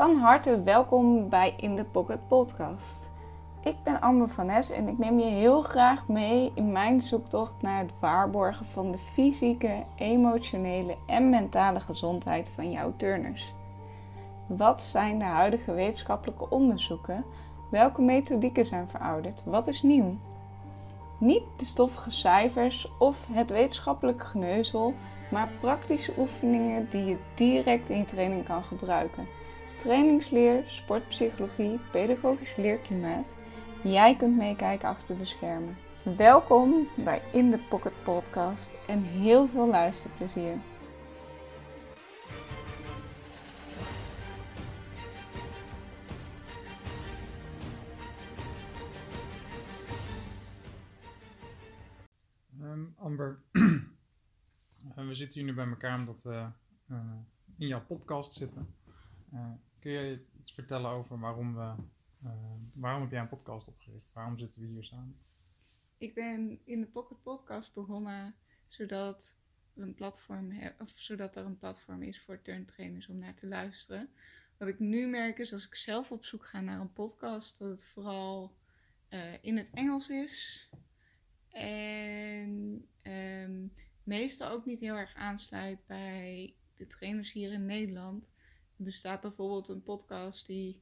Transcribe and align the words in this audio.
Van 0.00 0.16
harte 0.16 0.62
welkom 0.62 1.28
bij 1.28 1.54
In 1.56 1.76
The 1.76 1.84
Pocket 1.84 2.28
Podcast. 2.28 3.10
Ik 3.62 3.74
ben 3.84 4.00
Amber 4.00 4.28
van 4.28 4.46
Nes 4.46 4.70
en 4.70 4.88
ik 4.88 4.98
neem 4.98 5.18
je 5.18 5.30
heel 5.30 5.62
graag 5.62 6.08
mee 6.08 6.52
in 6.54 6.72
mijn 6.72 7.02
zoektocht 7.02 7.54
naar 7.62 7.78
het 7.78 7.92
waarborgen 7.98 8.66
van 8.66 8.90
de 8.90 8.98
fysieke, 8.98 9.82
emotionele 9.96 10.96
en 11.06 11.30
mentale 11.30 11.80
gezondheid 11.80 12.48
van 12.54 12.70
jouw 12.70 12.92
turners. 12.96 13.54
Wat 14.46 14.82
zijn 14.82 15.18
de 15.18 15.24
huidige 15.24 15.72
wetenschappelijke 15.72 16.50
onderzoeken? 16.50 17.24
Welke 17.70 18.02
methodieken 18.02 18.66
zijn 18.66 18.88
verouderd? 18.88 19.42
Wat 19.44 19.66
is 19.66 19.82
nieuw? 19.82 20.16
Niet 21.18 21.44
de 21.56 21.64
stoffige 21.64 22.10
cijfers 22.10 22.92
of 22.98 23.26
het 23.32 23.50
wetenschappelijke 23.50 24.26
geneuzel, 24.26 24.94
maar 25.30 25.48
praktische 25.60 26.12
oefeningen 26.18 26.88
die 26.90 27.04
je 27.04 27.16
direct 27.34 27.88
in 27.88 27.98
je 27.98 28.04
training 28.04 28.44
kan 28.44 28.62
gebruiken. 28.62 29.26
Trainingsleer, 29.80 30.64
sportpsychologie, 30.66 31.80
pedagogisch 31.90 32.56
leerklimaat. 32.56 33.34
Jij 33.82 34.16
kunt 34.16 34.36
meekijken 34.36 34.88
achter 34.88 35.18
de 35.18 35.24
schermen. 35.24 35.76
Welkom 36.16 36.88
bij 36.96 37.22
In 37.32 37.50
The 37.50 37.58
Pocket 37.68 37.92
Podcast 38.04 38.70
en 38.86 39.02
heel 39.02 39.48
veel 39.48 39.68
luisterplezier. 39.68 40.58
Um, 52.62 52.94
Amber, 52.96 53.42
we 54.94 55.14
zitten 55.14 55.40
hier 55.40 55.48
nu 55.48 55.54
bij 55.54 55.66
elkaar 55.66 55.98
omdat 55.98 56.22
we 56.22 56.46
uh, 56.90 56.98
in 57.58 57.66
jouw 57.66 57.84
podcast 57.86 58.32
zitten. 58.32 58.74
Uh, 59.34 59.50
kun 59.80 59.90
je 59.90 60.24
iets 60.38 60.52
vertellen 60.52 60.90
over 60.90 61.18
waarom, 61.18 61.54
we, 61.54 61.74
uh, 62.24 62.32
waarom 62.72 63.02
heb 63.02 63.10
jij 63.10 63.20
een 63.20 63.28
podcast 63.28 63.68
opgericht? 63.68 64.12
Waarom 64.12 64.38
zitten 64.38 64.60
we 64.60 64.66
hier 64.66 64.84
samen? 64.84 65.18
Ik 65.98 66.14
ben 66.14 66.60
in 66.64 66.80
de 66.80 66.86
Pocket 66.86 67.22
Podcast 67.22 67.74
begonnen 67.74 68.34
zodat, 68.66 69.36
een 69.74 69.94
platform 69.94 70.52
of 70.78 70.90
zodat 70.90 71.36
er 71.36 71.44
een 71.44 71.58
platform 71.58 72.02
is 72.02 72.20
voor 72.20 72.42
turntrainers 72.42 73.08
om 73.08 73.18
naar 73.18 73.34
te 73.34 73.46
luisteren. 73.46 74.10
Wat 74.56 74.68
ik 74.68 74.78
nu 74.78 75.06
merk 75.06 75.38
is 75.38 75.52
als 75.52 75.66
ik 75.66 75.74
zelf 75.74 76.10
op 76.10 76.24
zoek 76.24 76.46
ga 76.46 76.60
naar 76.60 76.80
een 76.80 76.92
podcast, 76.92 77.58
dat 77.58 77.68
het 77.68 77.84
vooral 77.84 78.56
in 79.40 79.56
het 79.56 79.70
Engels 79.70 80.10
is. 80.10 80.68
En 81.48 82.88
um, 83.02 83.72
meestal 84.02 84.50
ook 84.50 84.64
niet 84.64 84.80
heel 84.80 84.96
erg 84.96 85.14
aansluit 85.14 85.86
bij 85.86 86.54
de 86.74 86.86
trainers 86.86 87.32
hier 87.32 87.52
in 87.52 87.66
Nederland. 87.66 88.32
Er 88.80 88.86
bestaat 88.86 89.20
bijvoorbeeld 89.20 89.68
een 89.68 89.82
podcast 89.82 90.46
die 90.46 90.80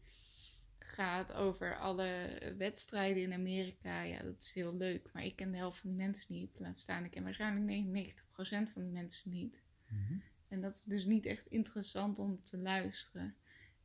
gaat 0.79 1.33
over 1.33 1.79
alle 1.79 2.39
wedstrijden 2.59 3.23
in 3.23 3.33
Amerika. 3.33 4.03
Ja, 4.03 4.23
dat 4.23 4.43
is 4.43 4.53
heel 4.53 4.77
leuk, 4.77 5.13
maar 5.13 5.25
ik 5.25 5.37
ken 5.37 5.51
de 5.51 5.57
helft 5.57 5.79
van 5.79 5.91
die 5.91 5.99
mensen 5.99 6.35
niet. 6.35 6.59
Laat 6.59 6.79
staan, 6.79 7.05
ik 7.05 7.11
ken 7.11 7.23
waarschijnlijk 7.23 7.87
99% 7.87 8.73
van 8.73 8.83
die 8.83 8.93
mensen 8.93 9.31
niet. 9.31 9.63
Mm-hmm. 9.89 10.23
En 10.49 10.61
dat 10.61 10.75
is 10.75 10.83
dus 10.83 11.05
niet 11.05 11.27
echt 11.27 11.47
interessant 11.47 12.19
om 12.19 12.43
te 12.43 12.59
luisteren. 12.59 13.35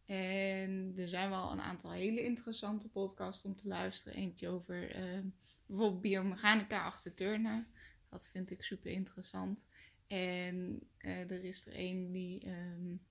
En 0.05 0.93
er 0.95 1.07
zijn 1.07 1.29
wel 1.29 1.51
een 1.51 1.61
aantal 1.61 1.91
hele 1.91 2.23
interessante 2.23 2.89
podcasts 2.89 3.45
om 3.45 3.55
te 3.55 3.67
luisteren. 3.67 4.17
Eentje 4.17 4.47
over 4.47 4.95
uh, 4.95 5.25
bijvoorbeeld 5.65 6.01
biomechanica 6.01 6.85
achter 6.85 7.13
turnen. 7.13 7.67
Dat 8.09 8.27
vind 8.27 8.51
ik 8.51 8.63
super 8.63 8.91
interessant. 8.91 9.67
En 10.07 10.79
uh, 10.99 11.31
er 11.31 11.43
is 11.43 11.67
er 11.67 11.73
een 11.75 12.11
die 12.11 12.47
um, 12.47 13.01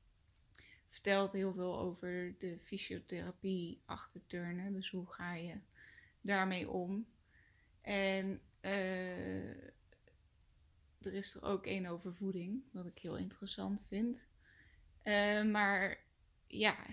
vertelt 0.92 1.32
heel 1.32 1.52
veel 1.52 1.78
over 1.78 2.34
de 2.38 2.58
fysiotherapie 2.58 3.82
achter 3.84 4.26
turnen. 4.26 4.72
Dus 4.72 4.90
hoe 4.90 5.06
ga 5.06 5.34
je 5.34 5.60
daarmee 6.20 6.70
om? 6.70 7.06
En 7.80 8.40
uh, 8.60 9.48
er 11.00 11.14
is 11.14 11.34
er 11.34 11.42
ook 11.42 11.66
één 11.66 11.86
over 11.86 12.14
voeding, 12.14 12.62
wat 12.70 12.86
ik 12.86 12.98
heel 12.98 13.16
interessant 13.16 13.86
vind. 13.88 14.26
Uh, 15.04 15.44
maar 15.44 16.04
ja, 16.46 16.86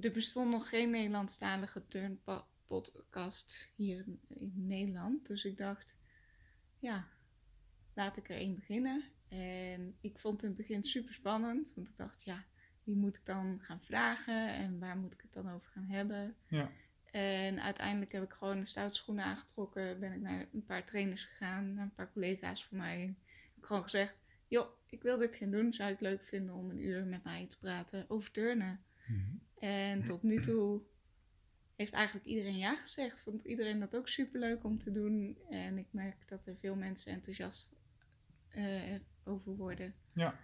er 0.00 0.10
bestond 0.10 0.50
nog 0.50 0.68
geen 0.68 0.90
Nederlandstalige 0.90 1.88
turnpodcast 1.88 3.72
hier 3.76 4.04
in 4.28 4.52
Nederland. 4.54 5.26
Dus 5.26 5.44
ik 5.44 5.56
dacht, 5.56 5.96
ja, 6.78 7.08
laat 7.94 8.16
ik 8.16 8.28
er 8.28 8.36
één 8.36 8.54
beginnen. 8.54 9.04
En 9.28 9.96
ik 10.00 10.18
vond 10.18 10.34
het 10.34 10.42
in 10.42 10.48
het 10.48 10.58
begin 10.66 10.84
super 10.84 11.14
spannend, 11.14 11.72
want 11.74 11.88
ik 11.88 11.96
dacht, 11.96 12.22
ja, 12.22 12.46
wie 12.84 12.96
moet 12.96 13.16
ik 13.16 13.24
dan 13.24 13.60
gaan 13.60 13.82
vragen 13.82 14.52
en 14.54 14.78
waar 14.78 14.96
moet 14.96 15.12
ik 15.12 15.20
het 15.20 15.32
dan 15.32 15.50
over 15.50 15.70
gaan 15.70 15.86
hebben? 15.86 16.34
Ja. 16.48 16.70
En 17.10 17.62
uiteindelijk 17.62 18.12
heb 18.12 18.22
ik 18.22 18.32
gewoon 18.32 18.60
de 18.60 18.66
stoutschoenen 18.66 19.24
aangetrokken, 19.24 20.00
ben 20.00 20.12
ik 20.12 20.20
naar 20.20 20.46
een 20.52 20.64
paar 20.64 20.84
trainers 20.84 21.24
gegaan, 21.24 21.74
naar 21.74 21.84
een 21.84 21.94
paar 21.94 22.12
collega's 22.12 22.66
van 22.66 22.78
mij. 22.78 23.02
Ik 23.26 23.54
heb 23.54 23.64
gewoon 23.64 23.82
gezegd, 23.82 24.22
joh, 24.48 24.68
ik 24.86 25.02
wil 25.02 25.18
dit 25.18 25.36
gaan 25.36 25.50
doen. 25.50 25.72
Zou 25.72 25.90
ik 25.90 25.98
het 25.98 26.08
leuk 26.08 26.24
vinden 26.24 26.54
om 26.54 26.70
een 26.70 26.84
uur 26.84 27.04
met 27.04 27.24
mij 27.24 27.46
te 27.46 27.58
praten 27.58 28.04
over 28.08 28.30
turnen? 28.30 28.84
Mm 29.06 29.40
En 29.58 30.04
tot 30.04 30.22
nu 30.22 30.40
toe 30.40 30.82
heeft 31.76 31.92
eigenlijk 31.92 32.26
iedereen 32.26 32.58
ja 32.58 32.74
gezegd. 32.74 33.22
Vond 33.22 33.42
iedereen 33.42 33.80
dat 33.80 33.96
ook 33.96 34.08
super 34.08 34.40
leuk 34.40 34.64
om 34.64 34.78
te 34.78 34.90
doen. 34.90 35.38
En 35.48 35.78
ik 35.78 35.86
merk 35.90 36.28
dat 36.28 36.46
er 36.46 36.56
veel 36.56 36.76
mensen 36.76 37.12
enthousiast 37.12 37.72
uh, 38.56 38.94
over 39.24 39.56
worden. 39.56 39.94
Ja. 40.14 40.38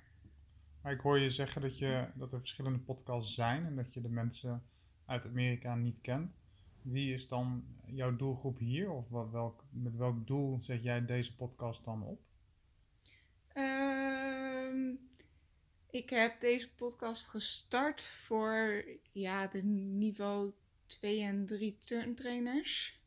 Ik 0.86 1.00
hoor 1.00 1.18
je 1.18 1.30
zeggen 1.30 1.60
dat, 1.60 1.78
je, 1.78 2.08
dat 2.14 2.32
er 2.32 2.38
verschillende 2.38 2.78
podcasts 2.78 3.34
zijn 3.34 3.66
en 3.66 3.76
dat 3.76 3.92
je 3.92 4.00
de 4.00 4.08
mensen 4.08 4.62
uit 5.04 5.26
Amerika 5.26 5.74
niet 5.74 6.00
kent. 6.00 6.36
Wie 6.82 7.12
is 7.12 7.28
dan 7.28 7.64
jouw 7.86 8.16
doelgroep 8.16 8.58
hier? 8.58 8.90
Of 8.90 9.08
wat, 9.08 9.30
welk, 9.30 9.64
met 9.70 9.96
welk 9.96 10.26
doel 10.26 10.60
zet 10.60 10.82
jij 10.82 11.04
deze 11.04 11.36
podcast 11.36 11.84
dan 11.84 12.02
op? 12.02 12.20
Uh, 13.54 14.94
ik 15.90 16.10
heb 16.10 16.40
deze 16.40 16.74
podcast 16.74 17.28
gestart 17.28 18.02
voor 18.02 18.84
ja, 19.12 19.46
de 19.46 19.62
niveau 19.62 20.52
2 20.86 21.22
en 21.22 21.46
3 21.46 21.78
turntrainers. 21.84 23.00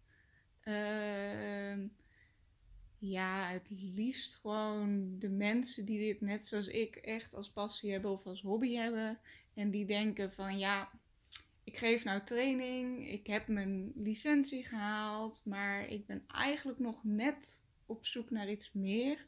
Uh, 0.64 1.90
ja, 3.00 3.50
het 3.52 3.70
liefst 3.96 4.36
gewoon 4.36 5.20
de 5.20 5.30
mensen 5.30 5.86
die 5.86 6.00
dit 6.00 6.22
net 6.22 6.46
zoals 6.46 6.68
ik 6.68 6.96
echt 6.96 7.34
als 7.34 7.52
passie 7.52 7.92
hebben 7.92 8.12
of 8.12 8.26
als 8.26 8.42
hobby 8.42 8.74
hebben. 8.74 9.20
En 9.54 9.72
die 9.72 9.86
denken 9.86 10.34
van 10.34 10.60
ja, 10.60 10.92
ik 11.64 11.78
geef 11.78 12.04
nou 12.04 12.24
training, 12.24 13.08
ik 13.08 13.28
heb 13.28 13.48
mijn 13.48 13.92
licentie 13.96 14.66
gehaald, 14.66 15.42
maar 15.46 15.88
ik 15.88 16.06
ben 16.06 16.24
eigenlijk 16.28 16.80
nog 16.80 17.04
net 17.04 17.64
op 17.86 18.06
zoek 18.06 18.30
naar 18.30 18.50
iets 18.50 18.72
meer. 18.74 19.28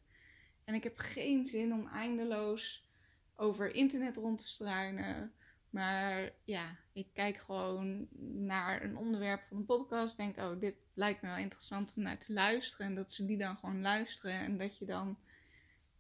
En 0.63 0.73
ik 0.73 0.83
heb 0.83 0.97
geen 0.97 1.45
zin 1.45 1.73
om 1.73 1.87
eindeloos 1.87 2.89
over 3.35 3.75
internet 3.75 4.15
rond 4.15 4.39
te 4.39 4.47
struinen. 4.47 5.33
Maar 5.69 6.33
ja, 6.43 6.77
ik 6.93 7.07
kijk 7.13 7.37
gewoon 7.37 8.07
naar 8.45 8.83
een 8.83 8.97
onderwerp 8.97 9.43
van 9.43 9.57
een 9.57 9.65
podcast. 9.65 10.17
Denk, 10.17 10.37
oh, 10.37 10.59
dit 10.59 10.75
lijkt 10.93 11.21
me 11.21 11.27
wel 11.27 11.37
interessant 11.37 11.93
om 11.95 12.03
naar 12.03 12.19
te 12.19 12.33
luisteren. 12.33 12.85
En 12.85 12.95
dat 12.95 13.13
ze 13.13 13.25
die 13.25 13.37
dan 13.37 13.57
gewoon 13.57 13.81
luisteren. 13.81 14.39
En 14.39 14.57
dat 14.57 14.77
je 14.77 14.85
dan 14.85 15.17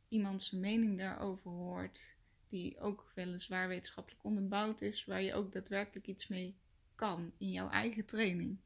iemands 0.07 0.51
mening 0.51 0.97
daarover 0.97 1.51
hoort. 1.51 2.15
Die 2.49 2.79
ook 2.79 3.11
weliswaar 3.15 3.67
wetenschappelijk 3.67 4.23
onderbouwd 4.23 4.81
is. 4.81 5.05
Waar 5.05 5.21
je 5.21 5.33
ook 5.33 5.51
daadwerkelijk 5.51 6.07
iets 6.07 6.27
mee 6.27 6.55
kan 6.95 7.31
in 7.37 7.51
jouw 7.51 7.69
eigen 7.69 8.05
training. 8.05 8.59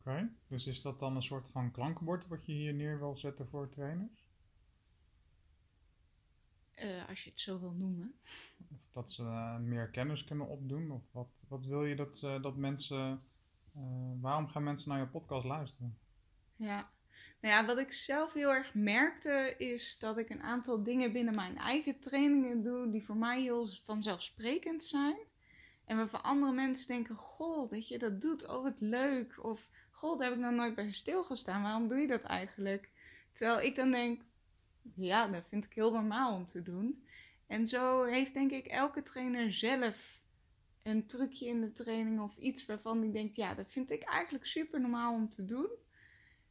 Oké, 0.00 0.30
dus 0.46 0.66
is 0.66 0.82
dat 0.82 0.98
dan 0.98 1.16
een 1.16 1.22
soort 1.22 1.50
van 1.50 1.70
klankenbord 1.70 2.26
wat 2.26 2.46
je 2.46 2.52
hier 2.52 2.74
neer 2.74 2.98
wil 2.98 3.16
zetten 3.16 3.48
voor 3.48 3.68
trainers? 3.68 4.25
Uh, 6.84 7.08
als 7.08 7.24
je 7.24 7.30
het 7.30 7.40
zo 7.40 7.60
wil 7.60 7.72
noemen. 7.72 8.14
Of 8.72 8.88
dat 8.90 9.10
ze 9.10 9.22
uh, 9.22 9.58
meer 9.58 9.90
kennis 9.90 10.24
kunnen 10.24 10.48
opdoen? 10.48 10.90
Of 10.90 11.02
wat, 11.12 11.44
wat 11.48 11.66
wil 11.66 11.84
je 11.84 11.96
dat, 11.96 12.20
uh, 12.24 12.42
dat 12.42 12.56
mensen. 12.56 13.22
waarom 14.20 14.48
gaan 14.48 14.62
mensen 14.62 14.88
naar 14.88 15.00
je 15.00 15.06
podcast 15.06 15.44
luisteren? 15.44 15.98
Ja. 16.56 16.88
Nou 17.40 17.54
ja, 17.54 17.66
wat 17.66 17.78
ik 17.78 17.92
zelf 17.92 18.32
heel 18.32 18.54
erg 18.54 18.74
merkte 18.74 19.54
is 19.58 19.98
dat 19.98 20.18
ik 20.18 20.30
een 20.30 20.42
aantal 20.42 20.82
dingen 20.82 21.12
binnen 21.12 21.34
mijn 21.34 21.58
eigen 21.58 22.00
trainingen 22.00 22.62
doe 22.62 22.90
die 22.90 23.04
voor 23.04 23.16
mij 23.16 23.40
heel 23.42 23.66
vanzelfsprekend 23.66 24.84
zijn. 24.84 25.16
En 25.84 25.96
waarvan 25.96 26.22
andere 26.22 26.52
mensen 26.52 26.86
denken: 26.86 27.16
Goh, 27.16 27.70
dat 27.70 27.88
je 27.88 27.98
dat 27.98 28.20
doet, 28.20 28.48
oh 28.48 28.62
wat 28.62 28.80
leuk. 28.80 29.44
Of 29.44 29.70
Goh, 29.90 30.18
daar 30.18 30.28
heb 30.28 30.36
ik 30.36 30.44
nog 30.44 30.52
nooit 30.52 30.74
bij 30.74 30.90
stilgestaan, 30.90 31.62
waarom 31.62 31.88
doe 31.88 31.98
je 31.98 32.06
dat 32.06 32.22
eigenlijk? 32.22 32.90
Terwijl 33.32 33.60
ik 33.60 33.74
dan 33.74 33.90
denk: 33.90 34.22
ja, 34.94 35.28
dat 35.28 35.44
vind 35.48 35.64
ik 35.64 35.72
heel 35.72 35.92
normaal 35.92 36.34
om 36.34 36.46
te 36.46 36.62
doen. 36.62 37.04
En 37.46 37.66
zo 37.66 38.04
heeft 38.04 38.34
denk 38.34 38.50
ik 38.50 38.66
elke 38.66 39.02
trainer 39.02 39.52
zelf 39.52 40.22
een 40.82 41.06
trucje 41.06 41.46
in 41.46 41.60
de 41.60 41.72
training 41.72 42.20
of 42.20 42.36
iets 42.36 42.66
waarvan 42.66 43.00
die 43.00 43.10
denkt, 43.10 43.36
ja, 43.36 43.54
dat 43.54 43.72
vind 43.72 43.90
ik 43.90 44.02
eigenlijk 44.02 44.46
super 44.46 44.80
normaal 44.80 45.14
om 45.14 45.30
te 45.30 45.44
doen. 45.44 45.68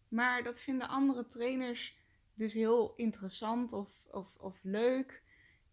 Maar 0.08 0.44
dat 0.44 0.62
vinden 0.62 0.88
andere 0.88 1.26
trainers 1.26 1.98
dus 2.34 2.54
heel 2.54 2.94
interessant 2.96 3.74
of, 3.74 4.06
of, 4.12 4.36
of 4.38 4.64
leuk. 4.64 5.24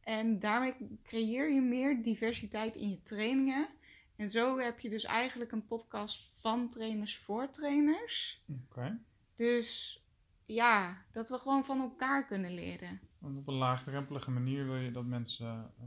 En 0.01 0.39
daarmee 0.39 0.99
creëer 1.03 1.53
je 1.53 1.61
meer 1.61 2.03
diversiteit 2.03 2.77
in 2.77 2.91
je 2.91 3.03
trainingen. 3.03 3.69
En 4.17 4.31
zo 4.31 4.59
heb 4.59 4.81
je 4.81 4.91
dus 4.91 5.05
eigenlijk 5.05 5.53
een 5.53 5.67
podcast 5.67 6.29
van 6.33 6.71
trainers 6.71 7.17
voor 7.17 7.51
trainers. 7.51 8.45
Oké. 8.49 9.01
Dus 9.35 10.02
ja, 10.47 11.05
dat 11.11 11.29
we 11.29 11.39
gewoon 11.39 11.65
van 11.65 11.81
elkaar 11.81 12.27
kunnen 12.27 12.55
leren. 12.55 13.01
Want 13.19 13.39
op 13.39 13.49
een 13.49 13.55
laagdrempelige 13.55 14.31
manier 14.31 14.65
wil 14.65 14.77
je 14.77 14.91
dat 14.91 15.05
mensen 15.05 15.73
eh, 15.79 15.87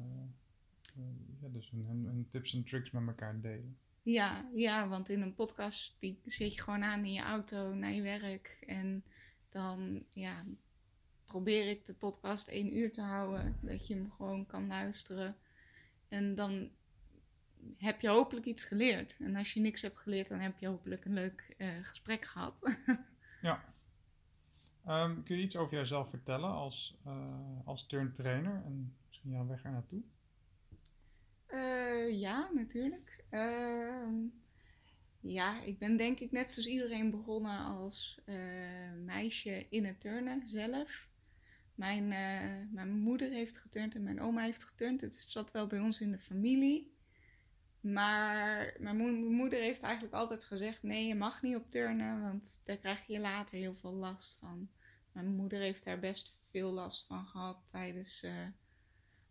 eh, 0.96 1.42
ja, 1.42 1.48
dus 1.48 1.70
hun, 1.70 2.28
tips 2.30 2.54
en 2.54 2.64
tricks 2.64 2.92
met 2.92 3.08
elkaar 3.08 3.42
delen. 3.42 3.78
Ja, 4.02 4.50
ja, 4.54 4.88
want 4.88 5.10
in 5.10 5.22
een 5.22 5.36
podcast 5.36 5.96
die 6.00 6.22
zet 6.26 6.54
je 6.54 6.62
gewoon 6.62 6.84
aan 6.84 7.06
in 7.06 7.14
je 7.14 7.22
auto 7.22 7.74
naar 7.74 7.92
je 7.92 8.02
werk. 8.02 8.64
En 8.68 9.04
dan 9.50 10.04
ja, 10.14 10.46
probeer 11.26 11.70
ik 11.70 11.86
de 11.86 11.94
podcast 11.94 12.48
één 12.48 12.78
uur 12.78 12.94
te 12.94 13.02
houden. 13.02 13.58
Dat 13.62 13.88
je 13.88 13.94
hem 13.94 14.12
gewoon 14.12 14.46
kan 14.46 14.68
luisteren. 14.68 15.36
En 16.08 16.36
dan 16.36 16.70
heb 17.78 18.02
je 18.02 18.08
hopelijk 18.08 18.46
iets 18.46 18.64
geleerd. 18.64 19.18
En 19.20 19.36
als 19.36 19.54
je 19.54 19.60
niks 19.60 19.82
hebt 19.82 20.00
geleerd, 20.00 20.28
dan 20.28 20.40
heb 20.40 20.60
je 20.60 20.68
hopelijk 20.68 21.06
een 21.06 21.14
leuk 21.14 21.56
eh, 21.58 21.68
gesprek 21.82 22.26
gehad. 22.26 22.62
Ja. 23.42 23.64
Ehm, 24.86 25.24
kun 25.24 25.38
je 25.38 25.44
iets 25.44 25.58
over 25.58 25.78
jezelf 25.78 26.10
vertellen 26.10 26.50
als, 26.50 26.98
eh 27.06 27.66
als 27.66 27.88
turntrainer 27.88 28.64
en 28.66 28.96
misschien 29.08 29.32
jouw 29.32 29.48
weg 29.48 29.64
er 29.64 29.72
naartoe? 29.72 30.02
Eh, 31.46 32.20
ja, 32.20 32.50
natuurlijk. 32.54 33.24
Ehm, 33.30 34.14
ja, 35.20 35.62
ik 35.62 35.80
ben 35.80 35.98
denk 35.98 36.20
ik 36.20 36.32
net 36.32 36.52
zoals 36.52 36.68
iedereen 36.68 37.12
begonnen 37.12 37.60
als 37.60 38.22
eh, 38.26 38.36
meisje 39.06 39.66
in 39.70 39.86
het 39.86 40.02
turnen 40.02 40.48
zelf. 40.48 41.10
Mijn, 41.76 42.08
mijn 42.72 42.90
moeder 42.90 43.30
heeft 43.30 43.58
geturnd 43.58 43.96
en 43.96 44.04
mijn 44.04 44.22
oma 44.22 44.42
heeft 44.42 44.64
geturnd. 44.64 45.02
Het 45.02 45.16
zat 45.16 45.52
wel 45.52 45.68
bij 45.68 45.80
ons 45.80 46.02
in 46.02 46.12
de 46.12 46.20
familie. 46.20 46.95
Maar 47.94 48.76
mijn 48.80 48.98
mo- 48.98 49.30
moeder 49.30 49.60
heeft 49.60 49.82
eigenlijk 49.82 50.14
altijd 50.14 50.44
gezegd: 50.44 50.84
nee, 50.84 51.08
je 51.08 51.16
mag 51.16 51.42
niet 51.42 51.56
op 51.56 51.72
turnen, 51.72 52.22
want 52.22 52.62
daar 52.64 52.78
krijg 52.78 53.06
je 53.08 53.20
later 53.20 53.58
heel 53.58 53.74
veel 53.74 53.94
last 53.94 54.38
van. 54.40 54.70
Mijn 55.12 55.36
moeder 55.36 55.60
heeft 55.60 55.84
daar 55.84 56.00
best 56.00 56.40
veel 56.50 56.72
last 56.72 57.06
van 57.06 57.26
gehad 57.26 57.58
tijdens 57.66 58.24
eh, 58.24 58.48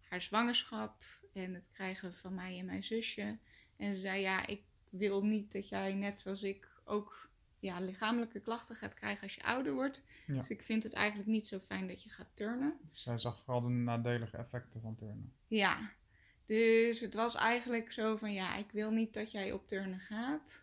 haar 0.00 0.22
zwangerschap 0.22 1.04
en 1.32 1.54
het 1.54 1.70
krijgen 1.70 2.14
van 2.14 2.34
mij 2.34 2.58
en 2.58 2.64
mijn 2.64 2.82
zusje. 2.82 3.38
En 3.76 3.94
ze 3.94 4.00
zei: 4.00 4.20
ja, 4.20 4.46
ik 4.46 4.62
wil 4.90 5.24
niet 5.24 5.52
dat 5.52 5.68
jij 5.68 5.94
net 5.94 6.20
zoals 6.20 6.42
ik 6.42 6.68
ook 6.84 7.30
ja, 7.58 7.80
lichamelijke 7.80 8.40
klachten 8.40 8.76
gaat 8.76 8.94
krijgen 8.94 9.22
als 9.22 9.34
je 9.34 9.42
ouder 9.42 9.74
wordt. 9.74 10.02
Ja. 10.26 10.34
Dus 10.34 10.50
ik 10.50 10.62
vind 10.62 10.82
het 10.82 10.92
eigenlijk 10.92 11.28
niet 11.28 11.46
zo 11.46 11.58
fijn 11.58 11.86
dat 11.86 12.02
je 12.02 12.10
gaat 12.10 12.30
turnen. 12.34 12.78
Zij 12.90 13.18
zag 13.18 13.40
vooral 13.40 13.62
de 13.62 13.68
nadelige 13.68 14.36
effecten 14.36 14.80
van 14.80 14.94
turnen. 14.94 15.32
Ja, 15.46 15.92
dus 16.44 17.00
het 17.00 17.14
was 17.14 17.34
eigenlijk 17.34 17.92
zo 17.92 18.16
van 18.16 18.32
ja, 18.32 18.56
ik 18.56 18.70
wil 18.72 18.90
niet 18.90 19.14
dat 19.14 19.30
jij 19.30 19.52
op 19.52 19.66
turnen 19.68 20.00
gaat. 20.00 20.62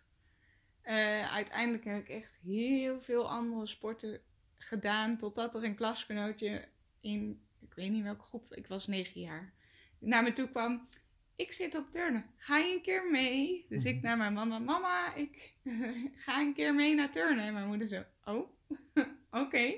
Eh, 0.82 1.34
uiteindelijk 1.34 1.86
heb 1.86 2.02
ik 2.02 2.10
echt 2.10 2.40
heel 2.44 3.02
veel 3.02 3.30
andere 3.30 3.66
sporten 3.68 4.22
gedaan, 4.58 5.18
totdat 5.18 5.56
er 5.56 5.64
een 5.64 5.76
klasgenootje 5.76 6.68
in, 7.00 7.42
ik 7.60 7.74
weet 7.74 7.90
niet 7.92 8.04
welke 8.04 8.24
groep, 8.24 8.54
ik 8.56 8.68
was 8.68 8.88
negen 8.88 9.22
jaar, 9.22 9.54
naar 10.00 10.24
me 10.24 10.34
toe 10.34 10.50
kwam. 10.50 10.88
Ik 11.36 11.54
zit 11.54 11.76
op 11.76 11.92
turnen, 11.92 12.26
ga 12.38 12.58
je 12.58 12.74
een 12.74 12.82
keer 12.82 13.12
mee? 13.12 13.66
Dus 13.70 13.86
ik 13.86 13.96
Mhm. 13.96 14.04
naar 14.06 14.18
mijn 14.18 14.34
mama, 14.34 14.60
mama, 14.60 15.14
ik 15.16 15.54
ga 16.26 16.40
een 16.42 16.54
keer 16.54 16.76
mee 16.76 16.96
naar 16.96 17.12
turnen. 17.12 17.46
En 17.46 17.54
mijn 17.54 17.68
moeder 17.68 17.88
zo, 17.88 18.04
oh, 18.26 18.50
oké. 19.44 19.74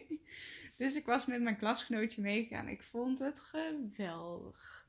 Dus 0.78 0.96
ik 0.96 1.06
was 1.06 1.26
met 1.26 1.42
mijn 1.42 1.58
klasgenootje 1.58 2.22
meegegaan. 2.22 2.68
Ik 2.68 2.84
vond 2.84 3.20
het 3.20 3.40
geweldig. 3.40 4.83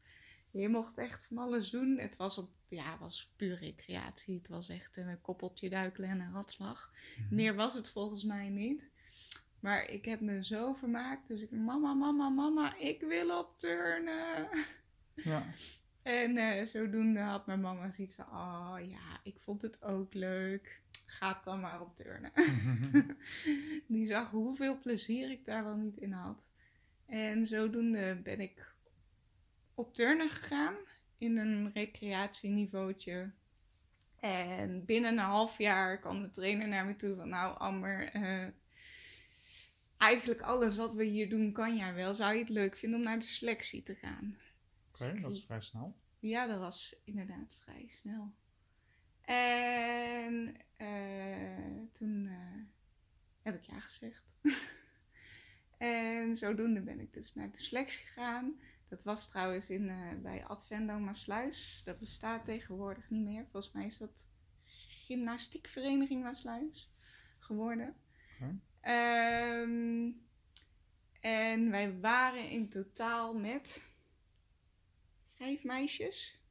Je 0.55 0.69
mocht 0.69 0.99
echt 0.99 1.27
van 1.27 1.39
alles 1.39 1.71
doen. 1.71 1.99
Het 1.99 2.17
was, 2.17 2.39
op, 2.39 2.51
ja, 2.69 2.99
was 2.99 3.33
puur 3.37 3.57
recreatie. 3.57 4.39
Het 4.39 4.49
was 4.49 4.69
echt 4.69 4.97
een 4.97 5.21
koppeltje 5.21 5.69
duikelen 5.69 6.09
en 6.09 6.21
een 6.21 6.33
ratslag. 6.33 6.93
Meer 7.31 7.55
was 7.55 7.75
het 7.75 7.89
volgens 7.89 8.25
mij 8.25 8.49
niet. 8.49 8.89
Maar 9.61 9.89
ik 9.91 10.05
heb 10.05 10.21
me 10.21 10.45
zo 10.45 10.73
vermaakt. 10.73 11.29
Dus 11.29 11.41
ik, 11.41 11.51
mama, 11.51 11.95
mama, 11.95 12.29
mama, 12.29 12.77
ik 12.77 13.01
wil 13.01 13.39
op 13.39 13.59
turnen. 13.59 14.49
Ja. 15.15 15.43
En 16.03 16.37
eh, 16.37 16.67
zodoende 16.67 17.21
had 17.21 17.47
mijn 17.47 17.61
mama 17.61 17.91
zoiets 17.91 18.15
van, 18.15 18.25
oh 18.25 18.77
ja, 18.89 19.21
ik 19.23 19.37
vond 19.39 19.63
het 19.63 19.83
ook 19.83 20.15
leuk. 20.15 20.81
Ga 21.07 21.41
dan 21.43 21.61
maar 21.61 21.81
op 21.81 21.97
turnen. 21.97 22.33
Die 23.95 24.07
zag 24.07 24.31
hoeveel 24.31 24.79
plezier 24.79 25.31
ik 25.31 25.45
daar 25.45 25.65
wel 25.65 25.77
niet 25.77 25.97
in 25.97 26.13
had. 26.13 26.47
En 27.07 27.47
zodoende 27.47 28.21
ben 28.23 28.41
ik 28.41 28.74
op 29.75 29.95
turnen 29.95 30.31
gegaan 30.31 30.77
in 31.19 31.37
een 31.37 31.73
recreatieniveautje. 31.73 33.33
En 34.21 34.85
binnen 34.85 35.13
een 35.13 35.19
half 35.19 35.59
jaar 35.59 35.99
kwam 35.99 36.23
de 36.23 36.31
trainer 36.31 36.69
naar 36.69 36.87
me 36.87 36.97
toe 36.97 37.17
van, 37.17 37.29
nou 37.29 37.59
Amber, 37.59 38.09
eh, 38.09 38.47
eigenlijk 39.97 40.41
alles 40.41 40.77
wat 40.77 40.95
we 40.95 41.05
hier 41.05 41.29
doen 41.29 41.53
kan 41.53 41.77
jij 41.77 41.95
wel. 41.95 42.15
Zou 42.15 42.33
je 42.33 42.41
het 42.41 42.49
leuk 42.49 42.77
vinden 42.77 42.99
om 42.99 43.05
naar 43.05 43.19
de 43.19 43.25
selectie 43.25 43.83
te 43.83 43.95
gaan? 43.95 44.37
Oké, 44.89 45.21
dat 45.21 45.35
is 45.35 45.45
vrij 45.45 45.61
snel. 45.61 45.97
Ja, 46.19 46.47
dat 46.47 46.59
was 46.59 46.97
inderdaad 47.05 47.55
vrij 47.63 47.87
snel. 47.89 48.35
En 49.25 50.57
eh, 50.77 51.89
toen 51.93 52.27
eh, 52.27 52.63
heb 53.43 53.55
ik 53.55 53.63
ja 53.63 53.81
gezegd. 53.81 54.35
en 55.79 56.37
zodoende 56.37 56.81
ben 56.81 57.01
ik 57.01 57.13
dus 57.13 57.35
naar 57.35 57.51
de 57.51 57.63
selectie 57.63 58.07
gegaan. 58.07 58.61
Dat 58.89 59.05
was 59.05 59.29
trouwens 59.29 59.71
in, 59.71 59.89
eh, 59.89 60.23
bij 60.23 60.45
Advendo 60.45 60.99
Maasluis. 60.99 61.83
Dat 61.85 61.99
bestaat 61.99 62.45
tegenwoordig 62.45 63.11
niet 63.11 63.25
meer. 63.25 63.47
Volgens 63.51 63.73
mij 63.73 63.87
is 63.87 63.99
dat 63.99 64.29
gymnastiekvereniging 65.07 66.23
Maasluis 66.23 66.91
geworden. 67.39 67.97
Ehm, 68.81 70.11
en 71.21 71.71
wij 71.71 71.99
waren 72.01 72.51
in 72.51 72.69
totaal 72.69 73.35
met 73.35 73.93
vijf 75.27 75.65
meisjes. 75.65 76.43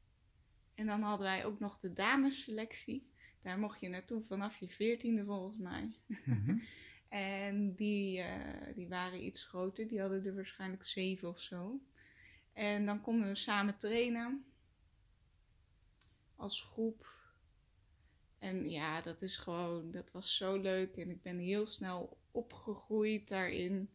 En 0.75 0.85
dan 0.85 1.01
hadden 1.01 1.27
wij 1.27 1.45
ook 1.45 1.59
nog 1.59 1.77
de 1.77 1.93
damesselectie. 1.93 3.11
Daar 3.41 3.59
mocht 3.59 3.79
je 3.79 3.89
naartoe 3.89 4.23
vanaf 4.23 4.57
je 4.57 4.69
veertiende 4.69 5.25
volgens 5.25 5.57
mij. 5.57 5.95
Mhm. 6.25 6.57
En 7.13 7.75
die, 7.75 8.19
eh, 8.19 8.75
die 8.75 8.87
waren 8.87 9.25
iets 9.25 9.43
groter. 9.43 9.87
Die 9.87 9.99
hadden 9.99 10.25
er 10.25 10.35
waarschijnlijk 10.35 10.83
zeven 10.83 11.29
of 11.29 11.39
zo. 11.39 11.81
En 12.53 12.85
dan 12.85 13.01
konden 13.01 13.27
we 13.27 13.35
samen 13.35 13.77
trainen. 13.77 14.45
Als 16.35 16.61
groep. 16.61 17.21
En 18.39 18.69
ja, 18.69 19.01
dat 19.01 19.21
is 19.21 19.37
gewoon, 19.37 19.91
dat 19.91 20.11
was 20.11 20.35
zo 20.35 20.57
leuk. 20.57 20.97
En 20.97 21.09
ik 21.09 21.21
ben 21.21 21.37
heel 21.37 21.65
snel 21.65 22.17
opgegroeid 22.31 23.27
daarin. 23.27 23.89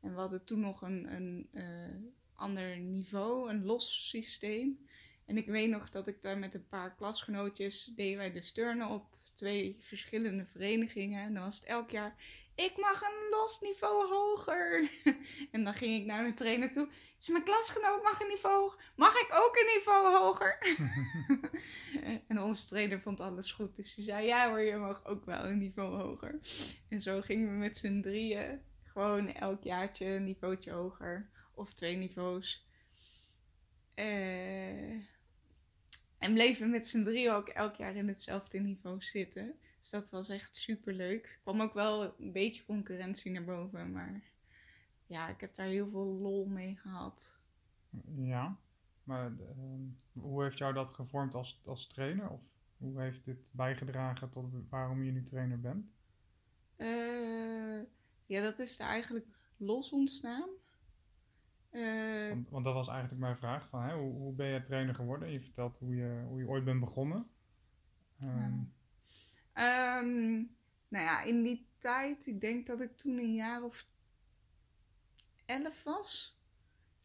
En 0.00 0.14
we 0.14 0.20
hadden 0.20 0.44
toen 0.44 0.60
nog 0.60 0.82
een, 0.82 1.12
een 1.14 1.48
eh, 1.52 2.10
ander 2.34 2.78
niveau, 2.78 3.50
een 3.50 3.64
los 3.64 4.08
systeem. 4.08 4.86
En 5.24 5.36
ik 5.36 5.46
weet 5.46 5.70
nog 5.70 5.90
dat 5.90 6.06
ik 6.06 6.22
daar 6.22 6.38
met 6.38 6.54
een 6.54 6.68
paar 6.68 6.94
klasgenootjes 6.94 7.84
deden 7.84 8.16
wij 8.16 8.32
de 8.32 8.40
sturnen 8.40 8.88
op 8.88 9.16
twee 9.34 9.76
verschillende 9.78 10.46
verenigingen. 10.46 11.22
En 11.22 11.34
dan 11.34 11.42
was 11.42 11.54
het 11.54 11.64
elk 11.64 11.90
jaar, 11.90 12.16
ik 12.54 12.76
mag 12.76 13.02
een 13.02 13.28
los 13.30 13.60
niveau 13.60 14.08
hoger. 14.08 14.90
en 15.52 15.64
dan 15.64 15.74
ging 15.74 16.00
ik 16.00 16.06
naar 16.06 16.22
mijn 16.22 16.34
trainer 16.34 16.72
toe. 16.72 16.88
Dus 17.16 17.28
mijn 17.28 17.44
klasgenoot 17.44 18.02
mag 18.02 18.20
een 18.20 18.28
niveau 18.28 18.60
hoger. 18.60 18.92
Mag 18.96 19.14
ik 19.14 19.28
ook 19.32 19.56
een 19.56 19.74
niveau 19.74 20.14
hoger? 20.16 20.58
en 22.28 22.42
onze 22.42 22.66
trainer 22.66 23.00
vond 23.00 23.20
alles 23.20 23.52
goed. 23.52 23.76
Dus 23.76 23.94
die 23.94 24.04
zei, 24.04 24.26
ja 24.26 24.48
hoor, 24.48 24.60
je 24.60 24.76
mag 24.76 25.04
ook 25.04 25.24
wel 25.24 25.44
een 25.44 25.58
niveau 25.58 25.96
hoger. 26.02 26.38
En 26.88 27.00
zo 27.00 27.20
gingen 27.20 27.50
we 27.50 27.56
met 27.56 27.76
z'n 27.76 28.00
drieën 28.00 28.60
gewoon 28.82 29.28
elk 29.28 29.62
jaartje 29.62 30.06
een 30.06 30.24
niveautje 30.24 30.70
hoger. 30.70 31.30
Of 31.54 31.72
twee 31.74 31.96
niveaus. 31.96 32.66
Eh, 33.94 34.98
en 36.22 36.32
bleven 36.32 36.70
met 36.70 36.86
z'n 36.86 37.02
drieën 37.02 37.32
ook 37.32 37.48
elk 37.48 37.74
jaar 37.74 37.96
in 37.96 38.08
hetzelfde 38.08 38.58
niveau 38.58 39.02
zitten. 39.02 39.54
Dus 39.80 39.90
dat 39.90 40.10
was 40.10 40.28
echt 40.28 40.56
super 40.56 40.92
leuk. 40.92 41.24
Er 41.24 41.38
kwam 41.42 41.60
ook 41.60 41.74
wel 41.74 42.14
een 42.18 42.32
beetje 42.32 42.64
concurrentie 42.64 43.30
naar 43.32 43.44
boven. 43.44 43.92
Maar 43.92 44.22
ja, 45.06 45.28
ik 45.28 45.40
heb 45.40 45.54
daar 45.54 45.66
heel 45.66 45.88
veel 45.88 46.04
lol 46.04 46.46
mee 46.46 46.76
gehad. 46.76 47.34
Ja, 48.14 48.58
maar 49.04 49.26
ehm, 49.26 49.82
hoe 50.12 50.42
heeft 50.42 50.58
jou 50.58 50.74
dat 50.74 50.90
gevormd 50.90 51.34
als, 51.34 51.60
als 51.64 51.86
trainer? 51.86 52.30
Of 52.30 52.40
hoe 52.76 53.00
heeft 53.00 53.24
dit 53.24 53.50
bijgedragen 53.52 54.30
tot 54.30 54.52
waarom 54.68 55.04
je 55.04 55.12
nu 55.12 55.22
trainer 55.22 55.60
bent? 55.60 55.86
Eh, 56.76 57.80
ja, 58.26 58.42
dat 58.42 58.58
is 58.58 58.78
er 58.78 58.86
eigenlijk 58.86 59.26
los 59.56 59.90
ontstaan. 59.90 60.48
Eh, 61.72 62.28
Want, 62.28 62.50
want 62.50 62.64
dat 62.64 62.74
was 62.74 62.88
eigenlijk 62.88 63.20
mijn 63.20 63.36
vraag. 63.36 63.68
Van, 63.68 63.82
hè, 63.82 63.94
hoe, 63.94 64.12
hoe 64.12 64.34
ben 64.34 64.46
je 64.46 64.62
trainer 64.62 64.94
geworden? 64.94 65.30
Je 65.30 65.40
vertelt 65.40 65.78
hoe 65.78 65.96
je, 65.96 66.24
hoe 66.26 66.38
je 66.38 66.48
ooit 66.48 66.64
bent 66.64 66.80
begonnen. 66.80 67.30
Ehm, 68.20 68.58
Ehm, 69.52 70.34
nou 70.88 71.04
ja, 71.04 71.22
in 71.22 71.42
die 71.42 71.66
tijd, 71.76 72.26
ik 72.26 72.40
denk 72.40 72.66
dat 72.66 72.80
ik 72.80 72.96
toen 72.96 73.18
een 73.18 73.34
jaar 73.34 73.62
of 73.62 73.86
elf 75.46 75.82
was. 75.82 76.40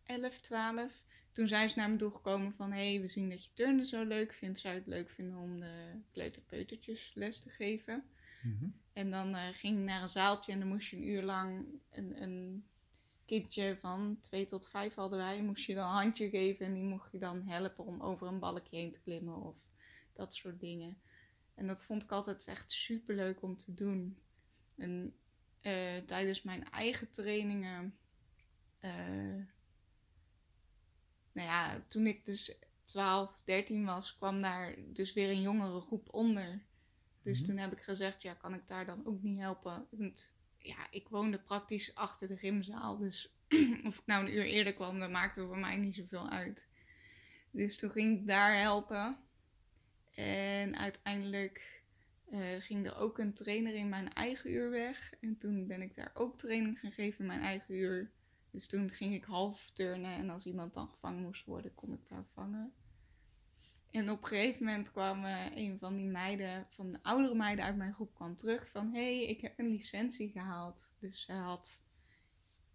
11, 0.04 0.40
12. 0.40 1.04
toen 1.32 1.48
zijn 1.48 1.70
ze 1.70 1.80
naar 1.80 1.90
me 1.90 1.98
toe 1.98 2.12
gekomen 2.12 2.54
van... 2.54 2.72
hé, 2.72 2.92
hey, 2.92 3.02
we 3.02 3.08
zien 3.08 3.30
dat 3.30 3.44
je 3.44 3.54
turnen 3.54 3.86
zo 3.86 4.04
leuk 4.04 4.34
vindt. 4.34 4.60
Zou 4.60 4.74
je 4.74 4.80
het 4.80 4.90
leuk 4.90 5.10
vinden 5.10 5.38
om 5.38 5.60
de 5.60 6.02
kleuterpeutertjes 6.12 7.12
les 7.16 7.40
te 7.40 7.50
geven? 7.50 8.04
Mhm. 8.44 8.70
En 8.94 9.12
dan 9.12 9.36
eh, 9.36 9.48
ging 9.52 9.78
ik 9.78 9.84
naar 9.84 10.02
een 10.02 10.10
zaaltje 10.10 10.52
en 10.52 10.60
dan 10.60 10.68
moest 10.68 10.88
je 10.88 10.96
een 10.96 11.08
uur 11.08 11.24
lang 11.24 11.66
een, 11.92 12.22
een 12.22 12.68
kindje 13.27 13.77
van 13.77 14.17
twee 14.22 14.46
tot 14.46 14.69
vijf 14.69 14.96
hadden 14.96 15.19
wij. 15.19 15.43
Moest 15.43 15.65
je 15.65 15.74
dan 15.74 15.84
een 15.88 15.96
handje 15.96 16.29
geven 16.29 16.65
en 16.65 16.74
die 16.74 16.84
mocht 16.84 17.12
je 17.12 17.19
dan 17.19 17.41
helpen 17.41 17.86
om 17.86 18.01
over 18.01 18.27
een 18.27 18.39
balkje 18.39 18.77
heen 18.77 18.91
te 18.91 19.01
klimmen 19.01 19.36
of 19.41 19.55
dat 20.13 20.34
soort 20.34 20.60
dingen. 20.60 21.01
En 21.55 21.67
dat 21.67 21.86
vond 21.86 22.03
ik 22.03 22.12
altijd 22.12 22.48
echt 22.48 22.72
super 22.72 23.15
leuk 23.15 23.41
om 23.41 23.57
te 23.57 23.74
doen. 23.74 24.17
En 24.75 25.15
eh, 25.62 25.98
tijdens 25.98 26.41
mijn 26.41 26.69
eigen 26.69 27.12
trainingen, 27.12 27.98
eh, 28.79 28.91
nou 31.31 31.48
ja, 31.48 31.86
toen 31.88 32.07
ik 32.07 32.25
dus 32.25 32.55
12, 32.84 33.41
13 33.46 33.86
was, 33.86 34.17
kwam 34.17 34.41
daar 34.41 34.75
dus 34.93 35.13
weer 35.13 35.29
een 35.29 35.41
jongere 35.41 35.81
groep 35.81 36.13
onder. 36.13 36.65
Dus 37.22 37.39
Mhm. 37.39 37.48
toen 37.50 37.57
heb 37.57 37.72
ik 37.72 37.81
gezegd, 37.81 38.22
ja, 38.22 38.34
kan 38.34 38.53
ik 38.53 38.67
daar 38.67 38.86
dan 38.86 39.05
ook 39.05 39.22
niet 39.22 39.39
helpen? 39.39 39.88
Want 39.89 40.36
ja, 40.60 40.88
ik 40.90 41.10
woonde 41.10 41.40
praktisch 41.40 41.96
achter 41.96 42.28
de 42.28 42.38
gymzaal. 42.38 42.98
Dus 42.98 43.36
of 43.88 43.98
ik 43.98 44.06
nou 44.06 44.26
een 44.26 44.34
uur 44.34 44.46
eerder 44.46 44.74
kwam, 44.74 45.00
dat 45.00 45.10
maakte 45.10 45.46
voor 45.46 45.60
mij 45.60 45.78
niet 45.78 45.96
zoveel 45.96 46.30
uit. 46.30 46.68
Dus 47.52 47.78
toen 47.78 47.92
ging 47.92 48.20
ik 48.20 48.28
daar 48.28 48.60
helpen. 48.60 49.18
En 50.16 50.78
uiteindelijk 50.78 51.84
eh, 52.30 52.40
ging 52.60 52.86
er 52.86 52.98
ook 52.98 53.18
een 53.18 53.34
trainer 53.34 53.74
in 53.74 53.90
mijn 53.90 54.14
eigen 54.14 54.52
uur 54.52 54.70
weg. 54.70 55.14
En 55.22 55.38
toen 55.38 55.68
ben 55.68 55.82
ik 55.82 55.96
daar 55.96 56.12
ook 56.14 56.38
training 56.38 56.80
gaan 56.80 56.92
geven 56.92 57.20
in 57.20 57.26
mijn 57.26 57.42
eigen 57.42 57.76
uur. 57.76 58.12
Dus 58.52 58.68
toen 58.68 58.92
ging 58.92 59.14
ik 59.14 59.24
half 59.24 59.72
turnen. 59.74 60.16
En 60.18 60.30
als 60.30 60.46
iemand 60.46 60.74
dan 60.74 60.88
gevangen 60.88 61.22
moest 61.22 61.46
worden, 61.46 61.76
kon 61.76 61.94
ik 61.94 62.08
daar 62.08 62.26
vangen. 62.34 62.74
En 63.91 64.10
op 64.10 64.22
een 64.22 64.27
gegeven 64.27 64.65
moment 64.65 64.91
kwam 64.91 65.25
een 65.56 65.77
van 65.79 65.96
die 65.96 66.08
meiden, 66.08 66.67
van 66.70 66.91
de 66.91 67.00
oudere 67.01 67.36
meiden 67.36 67.65
uit 67.65 67.75
mijn 67.75 67.94
groep, 67.94 68.15
kwam 68.15 68.38
terug 68.38 68.70
van... 68.70 68.94
Hé, 68.94 69.17
hey, 69.17 69.25
ik 69.25 69.41
heb 69.41 69.60
een 69.60 69.70
licentie 69.70 70.29
gehaald. 70.29 70.96
Dus 71.00 71.24
zij 71.24 71.36
had 71.36 71.82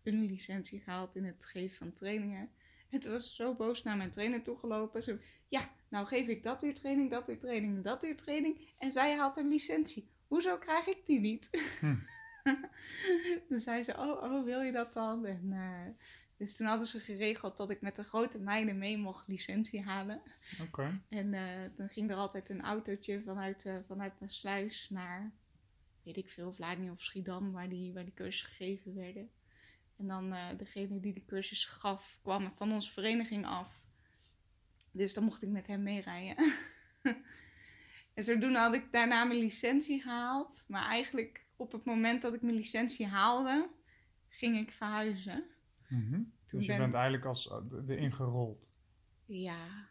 een 0.02 0.24
licentie 0.24 0.80
gehaald 0.80 1.16
in 1.16 1.24
het 1.24 1.44
geven 1.44 1.76
van 1.76 1.92
trainingen. 1.92 2.50
En 2.90 3.00
toen 3.00 3.12
was 3.12 3.28
ze 3.28 3.34
zo 3.34 3.54
boos 3.54 3.82
naar 3.82 3.96
mijn 3.96 4.10
trainer 4.10 4.42
toegelopen. 4.42 5.02
Ze, 5.02 5.20
ja, 5.48 5.70
nou 5.88 6.06
geef 6.06 6.26
ik 6.26 6.42
dat 6.42 6.62
uur 6.62 6.74
training, 6.74 7.10
dat 7.10 7.28
uur 7.28 7.38
training, 7.38 7.84
dat 7.84 8.04
uur 8.04 8.16
training. 8.16 8.74
En 8.78 8.90
zij 8.90 9.16
haalt 9.16 9.36
een 9.36 9.48
licentie. 9.48 10.10
Hoezo 10.26 10.58
krijg 10.58 10.86
ik 10.86 11.06
die 11.06 11.20
niet? 11.20 11.48
Hm. 11.80 11.94
toen 13.48 13.60
zei 13.60 13.82
ze, 13.82 13.96
oh, 13.96 14.22
oh, 14.22 14.44
wil 14.44 14.60
je 14.60 14.72
dat 14.72 14.92
dan? 14.92 15.26
En, 15.26 15.52
eh, 15.52 16.04
dus 16.36 16.56
toen 16.56 16.66
hadden 16.66 16.88
ze 16.88 17.00
geregeld 17.00 17.56
dat 17.56 17.70
ik 17.70 17.80
met 17.80 17.96
de 17.96 18.04
grote 18.04 18.38
meiden 18.38 18.78
mee 18.78 18.96
mocht 18.96 19.28
licentie 19.28 19.82
halen. 19.82 20.22
Oké. 20.60 21.00
En 21.08 21.34
eh, 21.34 21.70
dan 21.74 21.88
ging 21.88 22.10
er 22.10 22.16
altijd 22.16 22.48
een 22.48 22.62
autootje 22.62 23.22
vanuit, 23.22 23.66
eh, 23.66 23.76
vanuit 23.86 24.18
mijn 24.18 24.30
sluis 24.30 24.88
naar, 24.90 25.32
weet 26.02 26.16
ik 26.16 26.28
veel, 26.28 26.52
Vlaardingen 26.52 26.92
of 26.92 27.02
Schiedam, 27.02 27.52
waar 27.52 27.68
die, 27.68 27.92
waar 27.92 28.04
die 28.04 28.14
cursussen 28.14 28.48
gegeven 28.48 28.94
werden. 28.94 29.30
En 29.96 30.06
dan 30.06 30.34
degene 30.56 31.00
die 31.00 31.12
de 31.12 31.24
cursus 31.24 31.64
gaf, 31.64 32.18
kwam 32.22 32.52
van 32.54 32.72
onze 32.72 32.92
vereniging 32.92 33.46
af. 33.46 33.84
Dus 34.92 35.14
dan 35.14 35.24
mocht 35.24 35.42
ik 35.42 35.48
met 35.48 35.66
hem 35.66 35.82
meerijden. 35.82 36.54
en 38.14 38.24
zodoende 38.24 38.58
had 38.58 38.74
ik 38.74 38.92
daarna 38.92 39.24
mijn 39.24 39.38
licentie 39.38 40.02
gehaald. 40.02 40.64
Maar 40.66 40.86
eigenlijk 40.86 41.41
op 41.56 41.72
het 41.72 41.84
moment 41.84 42.22
dat 42.22 42.34
ik 42.34 42.42
mijn 42.42 42.54
licentie 42.56 43.06
haalde, 43.06 43.68
ging 44.28 44.56
ik 44.56 44.70
verhuizen. 44.70 45.44
Mhm. 45.88 46.10
Toen 46.12 46.58
Dus 46.58 46.60
je 46.66 46.66
ben- 46.72 46.78
bent 46.80 46.94
eigenlijk 46.94 47.24
als 47.24 47.48
eh, 47.50 47.58
erin 47.88 48.12
gerold. 48.12 48.74
Ja, 49.24 49.88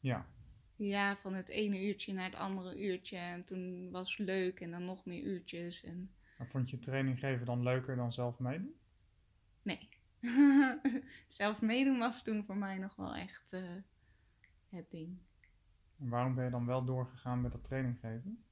Ja. 0.00 0.32
Ja, 0.76 1.16
van 1.16 1.34
het 1.34 1.48
ene 1.48 1.86
uurtje 1.86 2.12
naar 2.12 2.24
het 2.24 2.34
andere 2.34 2.82
uurtje. 2.82 3.16
En 3.16 3.44
toen 3.44 3.90
was 3.90 4.16
het 4.16 4.26
leuk 4.26 4.60
en 4.60 4.70
dan 4.70 4.84
nog 4.84 5.04
meer 5.04 5.22
uurtjes. 5.22 5.82
En 5.84 6.10
Maar 6.38 6.46
vond 6.48 6.70
je 6.70 6.78
training 6.78 7.18
geven 7.18 7.46
dan 7.46 7.62
leuker 7.62 7.96
dan 7.96 8.12
zelf 8.12 8.38
meedoen? 8.38 8.74
nee. 9.62 9.88
Zelf 11.26 11.60
meedoen 11.62 11.98
was 11.98 12.22
toen 12.22 12.44
voor 12.44 12.56
mij 12.56 12.78
nog 12.78 12.96
wel 12.96 13.14
echt 13.14 13.52
eh, 13.52 13.62
het 14.68 14.90
ding. 14.90 15.18
En 15.98 16.08
waarom 16.08 16.34
ben 16.34 16.44
je 16.44 16.50
dan 16.50 16.66
wel 16.66 16.84
doorgegaan 16.84 17.40
met 17.40 17.52
dat 17.52 17.64
training 17.64 17.98
geven? 17.98 18.44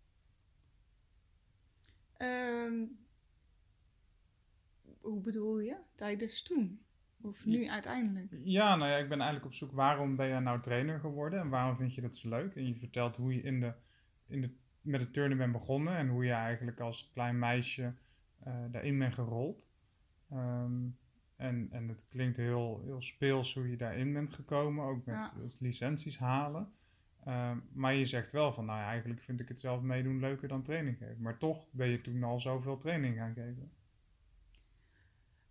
Ehm, 2.22 2.84
hoe 5.00 5.20
bedoel 5.20 5.58
je? 5.60 5.76
Tijdens 5.94 6.42
toen? 6.42 6.84
Of 7.20 7.44
nu 7.44 7.68
uiteindelijk? 7.68 8.34
Ja, 8.44 8.76
nou 8.76 8.90
ja, 8.90 8.96
ik 8.96 9.08
ben 9.08 9.20
eigenlijk 9.20 9.46
op 9.52 9.54
zoek 9.54 9.72
waarom 9.72 10.16
ben 10.16 10.28
jij 10.28 10.38
nou 10.38 10.60
trainer 10.60 11.00
geworden 11.00 11.40
en 11.40 11.48
waarom 11.48 11.76
vind 11.76 11.94
je 11.94 12.00
dat 12.00 12.16
zo 12.16 12.28
leuk? 12.28 12.54
En 12.56 12.66
je 12.66 12.76
vertelt 12.76 13.16
hoe 13.16 13.34
je 13.34 13.42
in 13.42 13.60
de, 13.60 13.74
in 14.26 14.40
de, 14.40 14.50
met 14.80 15.00
het 15.00 15.12
turnen 15.12 15.38
bent 15.38 15.52
begonnen 15.52 15.96
en 15.96 16.08
hoe 16.08 16.24
je 16.24 16.32
eigenlijk 16.32 16.80
als 16.80 17.10
klein 17.12 17.38
meisje 17.38 17.94
eh, 18.38 18.64
daarin 18.70 18.98
bent 18.98 19.14
gerold. 19.14 19.70
Ehm, 20.30 20.88
en, 21.36 21.68
en 21.70 21.88
het 21.88 22.08
klinkt 22.08 22.36
heel, 22.36 22.80
heel 22.84 23.00
speels 23.00 23.54
hoe 23.54 23.70
je 23.70 23.76
daarin 23.76 24.12
bent 24.12 24.30
gekomen, 24.30 24.84
ook 24.84 25.04
met 25.04 25.34
Ja. 25.36 25.48
licenties 25.58 26.18
halen. 26.18 26.72
Ehm, 27.24 27.58
maar 27.72 27.94
je 27.94 28.06
zegt 28.06 28.32
wel 28.32 28.52
van, 28.52 28.64
nou 28.64 28.78
ja, 28.78 28.86
eigenlijk 28.88 29.20
vind 29.22 29.40
ik 29.40 29.48
het 29.48 29.60
zelf 29.60 29.80
meedoen 29.80 30.20
leuker 30.20 30.48
dan 30.48 30.62
training 30.62 30.96
geven. 30.98 31.22
Maar 31.22 31.38
toch 31.38 31.66
ben 31.70 31.88
je 31.88 32.00
toen 32.00 32.22
al 32.22 32.40
zoveel 32.40 32.76
training 32.76 33.16
gaan 33.16 33.34
geven. 33.34 33.72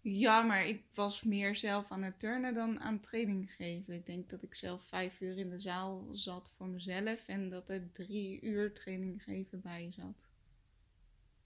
Ja, 0.01 0.41
maar 0.41 0.67
ik 0.67 0.83
was 0.93 1.23
meer 1.23 1.55
zelf 1.55 1.91
aan 1.91 2.03
het 2.03 2.19
turnen 2.19 2.53
dan 2.53 2.79
aan 2.79 2.99
training 2.99 3.51
geven. 3.51 3.93
Ik 3.93 4.05
denk 4.05 4.29
dat 4.29 4.43
ik 4.43 4.55
zelf 4.55 4.83
vijf 4.83 5.21
uur 5.21 5.37
in 5.37 5.49
de 5.49 5.59
zaal 5.59 6.07
zat 6.11 6.49
voor 6.49 6.67
mezelf. 6.67 7.27
En 7.27 7.49
dat 7.49 7.69
er 7.69 7.91
drie 7.91 8.41
uur 8.41 8.73
training 8.73 9.23
geven 9.23 9.61
bij 9.61 9.91
zat. 9.91 10.29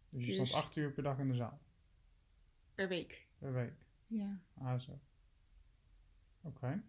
Dus 0.09 0.25
je 0.25 0.31
stond 0.31 0.47
Dus- 0.47 0.57
acht 0.57 0.75
uur 0.75 0.91
per 0.91 1.03
dag 1.03 1.19
in 1.19 1.27
de 1.27 1.35
zaal, 1.35 1.59
Per 2.73 2.87
week. 2.87 3.27
per 3.37 3.53
week. 3.53 3.85
Ja. 4.07 4.39
Ah, 4.57 4.79
zo. 4.79 4.99
Oké. 6.41 6.83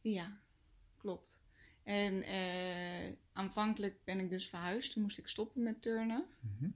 Ja, 0.00 0.40
klopt. 0.96 1.42
En 1.84 2.22
eh, 2.22 3.12
aanvankelijk 3.32 4.04
ben 4.04 4.20
ik 4.20 4.30
dus 4.30 4.48
verhuisd. 4.48 4.92
Toen 4.92 5.02
moest 5.02 5.18
ik 5.18 5.28
stoppen 5.28 5.62
met 5.62 5.82
turnen. 5.82 6.26
Mhm. 6.40 6.70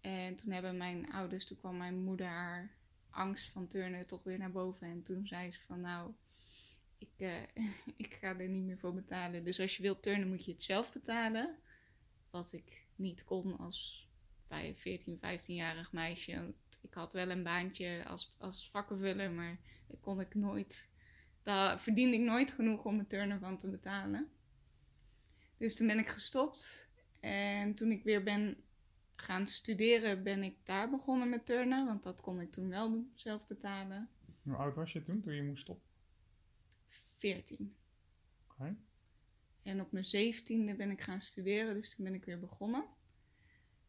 En 0.00 0.36
toen 0.36 0.52
hebben 0.52 0.76
mijn 0.76 1.12
ouders, 1.12 1.46
toen 1.46 1.58
kwam 1.58 1.76
mijn 1.76 2.04
moeder 2.04 2.26
haar 2.26 2.74
angst 3.10 3.50
van 3.50 3.68
turnen 3.68 4.06
toch 4.06 4.22
weer 4.22 4.38
naar 4.38 4.50
boven. 4.50 4.86
En 4.86 5.02
toen 5.02 5.26
zei 5.26 5.52
ze 5.52 5.60
van 5.60 5.80
nou, 5.80 6.12
ik, 6.98 7.10
eh, 7.16 7.42
ik 8.06 8.14
ga 8.14 8.38
er 8.38 8.48
niet 8.48 8.64
meer 8.64 8.78
voor 8.78 8.94
betalen. 8.94 9.44
Dus 9.44 9.60
als 9.60 9.76
je 9.76 9.82
wilt 9.82 10.02
turnen 10.02 10.28
moet 10.28 10.44
je 10.44 10.52
het 10.52 10.62
zelf 10.62 10.92
betalen. 10.92 11.56
Wat 12.30 12.52
ik 12.52 12.86
niet 12.96 13.24
kon 13.24 13.58
als 13.58 14.08
vijf- 14.46 14.80
14, 14.80 15.16
15-jarig 15.16 15.92
meisje. 15.92 16.34
Want 16.34 16.54
ik 16.82 16.94
had 16.94 17.12
wel 17.12 17.30
een 17.30 17.42
baantje 17.42 18.04
als, 18.06 18.34
als 18.38 18.70
vakkenvuller, 18.70 19.30
maar 19.30 19.58
daar 19.88 20.00
kon 20.00 20.20
ik 20.20 20.34
nooit... 20.34 20.88
Daar 21.42 21.80
verdiende 21.80 22.16
ik 22.16 22.22
nooit 22.22 22.50
genoeg 22.50 22.84
om 22.84 22.98
het 22.98 23.08
turnen 23.08 23.40
van 23.40 23.58
te 23.58 23.68
betalen. 23.68 24.28
Dus 25.64 25.76
toen 25.76 25.86
ben 25.86 25.98
ik 25.98 26.08
gestopt. 26.08 26.90
En 27.20 27.74
toen 27.74 27.90
ik 27.90 28.04
weer 28.04 28.22
ben 28.22 28.56
gaan 29.14 29.46
studeren, 29.46 30.22
ben 30.22 30.42
ik 30.42 30.56
daar 30.62 30.90
begonnen 30.90 31.28
met 31.28 31.46
turnen. 31.46 31.86
Want 31.86 32.02
dat 32.02 32.20
kon 32.20 32.40
ik 32.40 32.52
toen 32.52 32.68
wel 32.68 32.90
doen, 32.90 33.12
zelf 33.14 33.46
betalen. 33.46 34.08
Hoe 34.42 34.56
oud 34.56 34.74
was 34.74 34.92
je 34.92 35.02
toen, 35.02 35.20
toen 35.20 35.34
je 35.34 35.42
moest 35.42 35.62
stoppen? 35.62 35.88
14. 36.88 37.74
Oké. 38.50 38.76
En 39.62 39.80
op 39.80 39.92
mijn 39.92 40.04
zeventiende 40.04 40.74
ben 40.74 40.90
ik 40.90 41.00
gaan 41.00 41.20
studeren, 41.20 41.74
dus 41.74 41.94
toen 41.94 42.04
ben 42.04 42.14
ik 42.14 42.24
weer 42.24 42.40
begonnen. 42.40 42.84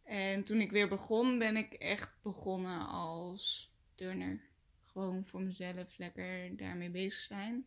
En 0.04 0.44
toen 0.44 0.62
ik 0.62 0.72
weer 0.72 0.90
begon, 0.90 1.40
ben 1.40 1.58
ik 1.58 1.74
echt 1.74 2.22
begonnen 2.22 2.88
als 2.88 3.74
turner. 3.96 4.42
Gewoon 4.82 5.26
voor 5.26 5.42
mezelf 5.42 5.98
lekker 5.98 6.58
daarmee 6.58 6.90
bezig 6.90 7.22
zijn. 7.22 7.66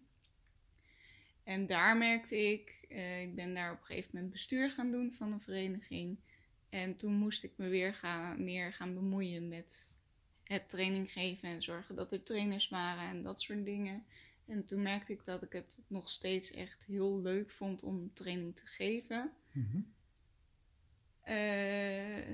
En 1.48 1.66
daar 1.66 1.96
merkte 1.96 2.36
ik, 2.36 2.84
eh, 2.88 3.22
ik 3.22 3.34
ben 3.34 3.54
daar 3.54 3.72
op 3.72 3.78
een 3.78 3.84
gegeven 3.84 4.10
moment 4.12 4.32
bestuur 4.32 4.70
gaan 4.70 4.90
doen 4.90 5.12
van 5.12 5.32
een 5.32 5.40
vereniging. 5.40 6.18
En 6.68 6.96
toen 6.96 7.12
moest 7.12 7.44
ik 7.44 7.52
me 7.56 7.68
weer 7.68 7.94
gaan, 7.94 8.44
meer 8.44 8.72
gaan 8.72 8.94
bemoeien 8.94 9.48
met 9.48 9.86
het 10.44 10.68
training 10.68 11.12
geven 11.12 11.50
en 11.50 11.62
zorgen 11.62 11.94
dat 11.94 12.12
er 12.12 12.22
trainers 12.22 12.68
waren 12.68 13.08
en 13.08 13.22
dat 13.22 13.40
soort 13.40 13.64
dingen. 13.64 14.04
En 14.46 14.64
toen 14.64 14.82
merkte 14.82 15.12
ik 15.12 15.24
dat 15.24 15.42
ik 15.42 15.52
het 15.52 15.76
nog 15.86 16.10
steeds 16.10 16.52
echt 16.52 16.84
heel 16.84 17.20
leuk 17.20 17.50
vond 17.50 17.82
om 17.82 18.12
training 18.14 18.56
te 18.56 18.66
geven. 18.66 19.32
Mhm. 19.52 19.80
Eh, 21.20 22.28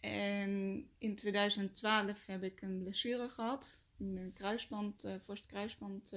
en 0.00 0.84
in 0.98 1.14
2012 1.14 2.26
heb 2.26 2.42
ik 2.42 2.62
een 2.62 2.78
blessure 2.78 3.28
gehad. 3.28 3.84
Een 3.98 4.30
kruisband, 4.34 5.04
eh 5.04 5.14
voorste 5.20 5.48
kruisband 5.48 6.12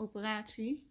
operatie. 0.00 0.88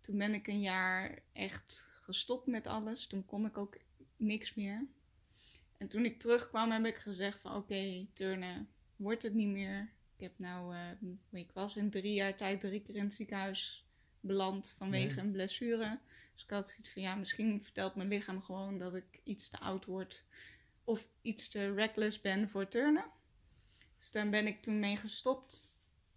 Toen 0.00 0.18
ben 0.18 0.34
ik 0.34 0.46
een 0.46 0.60
jaar 0.60 1.22
echt 1.32 1.86
gestopt 1.88 2.46
met 2.46 2.66
alles. 2.66 3.06
Toen 3.06 3.24
kon 3.24 3.46
ik 3.46 3.58
ook 3.58 3.76
niks 4.16 4.54
meer. 4.54 4.86
En 5.78 5.88
toen 5.88 6.04
ik 6.04 6.20
terugkwam 6.20 6.70
heb 6.70 6.84
ik 6.84 6.96
gezegd 6.96 7.40
van 7.40 7.54
oké, 7.54 8.06
turnen 8.12 8.68
wordt 8.96 9.22
het 9.22 9.34
niet 9.34 9.48
meer. 9.48 9.92
Ik 10.14 10.20
heb 10.20 10.38
nou, 10.38 10.74
uh, 10.74 11.40
ik 11.40 11.52
was 11.52 11.76
in 11.76 11.90
drie 11.90 12.14
jaar 12.14 12.36
tijd 12.36 12.60
drie 12.60 12.82
keer 12.82 12.96
in 12.96 13.04
het 13.04 13.14
ziekenhuis 13.14 13.86
beland 14.20 14.74
vanwege 14.78 15.20
een 15.20 15.32
blessure. 15.32 16.00
Dus 16.32 16.42
ik 16.42 16.50
had 16.50 16.68
zoiets 16.68 16.90
van, 16.90 17.02
ja, 17.02 17.14
misschien 17.14 17.62
vertelt 17.62 17.94
mijn 17.94 18.08
lichaam 18.08 18.42
gewoon 18.42 18.78
dat 18.78 18.94
ik 18.94 19.20
iets 19.24 19.48
te 19.48 19.58
oud 19.58 19.84
word 19.84 20.24
of 20.84 21.08
iets 21.22 21.48
te 21.48 21.72
reckless 21.74 22.20
ben 22.20 22.48
voor 22.48 22.68
turnen. 22.68 23.10
Dus 23.96 24.10
daar 24.10 24.30
ben 24.30 24.46
ik 24.46 24.62
toen 24.62 24.80
mee 24.80 24.96
gestopt. 24.96 25.71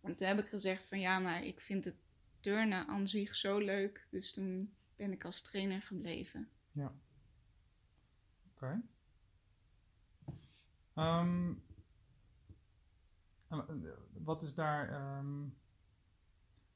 En 0.05 0.15
toen 0.15 0.27
heb 0.27 0.39
ik 0.39 0.47
gezegd 0.47 0.85
van, 0.85 1.00
ja, 1.00 1.19
maar 1.19 1.43
ik 1.43 1.62
vind 1.62 1.85
het 1.85 1.95
turnen 2.39 2.88
aan 2.88 3.07
zich 3.07 3.35
zo 3.35 3.57
leuk. 3.57 4.07
Dus 4.12 4.33
toen 4.33 4.74
ben 4.95 5.12
ik 5.12 5.25
als 5.25 5.41
trainer 5.41 5.81
gebleven. 5.81 6.50
Ja. 6.71 6.93
Oké. 8.53 8.81
Ehm, 10.93 11.53
wat 14.13 14.41
is 14.41 14.53
daar. 14.53 14.89
Ehm, 14.89 15.43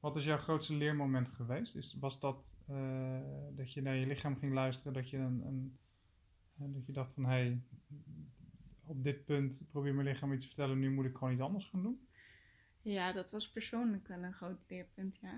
wat 0.00 0.16
is 0.16 0.24
jouw 0.24 0.38
grootste 0.38 0.74
leermoment 0.74 1.28
geweest? 1.28 1.74
Is, 1.76 1.98
was 1.98 2.20
dat 2.20 2.56
uh, 2.70 3.20
dat 3.56 3.72
je 3.72 3.82
naar 3.82 3.94
je 3.94 4.06
lichaam 4.06 4.36
ging 4.36 4.52
luisteren, 4.52 4.92
dat 4.92 5.10
je, 5.10 5.16
een, 5.16 5.78
uh, 6.60 6.74
dat 6.74 6.86
je 6.86 6.92
dacht 6.92 7.14
van 7.14 7.24
hé, 7.24 7.30
hey, 7.30 7.62
op 8.84 9.04
dit 9.04 9.24
punt 9.24 9.66
probeer 9.70 9.94
mijn 9.94 10.06
lichaam 10.06 10.32
iets 10.32 10.42
te 10.42 10.48
vertellen, 10.48 10.78
nu 10.78 10.90
moet 10.90 11.04
ik 11.04 11.16
gewoon 11.16 11.32
iets 11.32 11.42
anders 11.42 11.64
gaan 11.64 11.82
doen? 11.82 12.08
Ja, 12.82 13.12
dat 13.12 13.30
was 13.30 13.50
persoonlijk 13.50 14.08
wel 14.08 14.22
een 14.22 14.34
groot 14.34 14.60
leerpunt, 14.68 15.18
ja. 15.22 15.34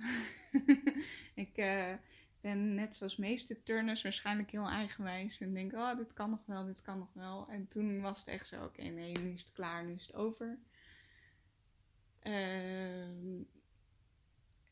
ik 1.45 1.59
uh, 1.59 1.93
ben 2.41 2.75
net 2.75 2.95
zoals 2.95 3.17
meeste 3.17 3.63
turners 3.63 4.03
waarschijnlijk 4.03 4.51
heel 4.51 4.69
eigenwijs 4.69 5.41
en 5.41 5.55
denk, 5.55 5.73
oh, 5.73 5.97
dit 5.97 6.13
kan 6.13 6.31
nog 6.31 6.47
wel, 6.47 6.65
dit 6.65 6.83
kan 6.83 6.99
nog 6.99 7.13
wel. 7.13 7.49
En 7.49 7.69
toen 7.69 8.01
was 8.01 8.19
het 8.19 8.29
echt 8.29 8.47
zo, 8.47 8.65
oké, 8.65 8.83
nee, 8.83 9.13
nu 9.13 9.31
is 9.31 9.43
het 9.43 9.53
klaar, 9.53 9.85
nu 9.85 9.93
is 9.93 10.07
het 10.07 10.15
over. 10.15 10.59
Uh, 12.23 13.41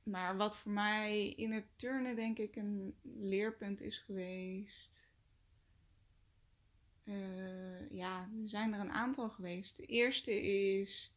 maar 0.02 0.36
wat 0.36 0.58
voor 0.58 0.72
mij 0.72 1.28
in 1.28 1.52
het 1.52 1.66
turnen 1.76 2.16
denk 2.16 2.38
ik 2.38 2.56
een 2.56 2.94
leerpunt 3.02 3.80
is 3.80 3.98
geweest. 3.98 5.10
Uh, 7.04 7.90
ja, 7.90 8.28
er 8.42 8.48
zijn 8.48 8.72
er 8.72 8.80
een 8.80 8.92
aantal 8.92 9.30
geweest. 9.30 9.76
De 9.76 9.86
eerste 9.86 10.42
is 10.42 11.14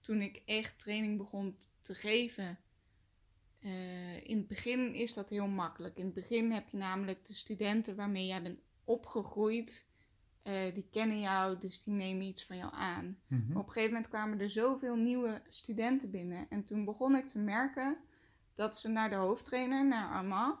toen 0.00 0.22
ik 0.22 0.42
echt 0.44 0.78
training 0.78 1.16
begon 1.16 1.56
te 1.80 1.94
geven. 1.94 2.58
Uh, 3.60 4.26
in 4.26 4.36
het 4.36 4.46
begin 4.46 4.94
is 4.94 5.14
dat 5.14 5.30
heel 5.30 5.46
makkelijk. 5.46 5.96
In 5.96 6.04
het 6.04 6.14
begin 6.14 6.52
heb 6.52 6.68
je 6.68 6.76
namelijk 6.76 7.26
de 7.26 7.34
studenten 7.34 7.96
waarmee 7.96 8.26
jij 8.26 8.42
bent 8.42 8.60
opgegroeid. 8.84 9.88
Uh, 10.44 10.74
die 10.74 10.88
kennen 10.90 11.20
jou, 11.20 11.58
dus 11.58 11.84
die 11.84 11.94
nemen 11.94 12.26
iets 12.26 12.44
van 12.44 12.56
jou 12.56 12.72
aan. 12.74 13.18
Maar 13.26 13.40
op 13.58 13.66
een 13.66 13.72
gegeven 13.72 13.92
moment 13.92 14.08
kwamen 14.08 14.40
er 14.40 14.50
zoveel 14.50 14.96
nieuwe 14.96 15.42
studenten 15.48 16.10
binnen. 16.10 16.46
En 16.48 16.64
toen 16.64 16.84
begon 16.84 17.16
ik 17.16 17.26
te 17.26 17.38
merken 17.38 17.96
dat 18.54 18.76
ze 18.76 18.88
naar 18.88 19.08
de 19.08 19.16
hoofdtrainer, 19.16 19.86
naar 19.86 20.10
Armand, 20.10 20.58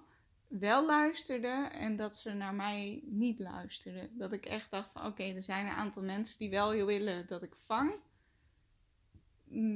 wel 0.48 0.86
luisterden 0.86 1.72
en 1.72 1.96
dat 1.96 2.16
ze 2.16 2.32
naar 2.32 2.54
mij 2.54 3.02
niet 3.04 3.38
luisterden. 3.38 4.18
Dat 4.18 4.32
ik 4.32 4.46
echt 4.46 4.70
dacht 4.70 4.92
van 4.92 5.06
oké, 5.06 5.22
er 5.22 5.42
zijn 5.42 5.66
een 5.66 5.72
aantal 5.72 6.02
mensen 6.02 6.38
die 6.38 6.50
wel 6.50 6.70
heel 6.70 6.86
willen 6.86 7.26
dat 7.26 7.42
ik 7.42 7.54
vang. 7.56 7.92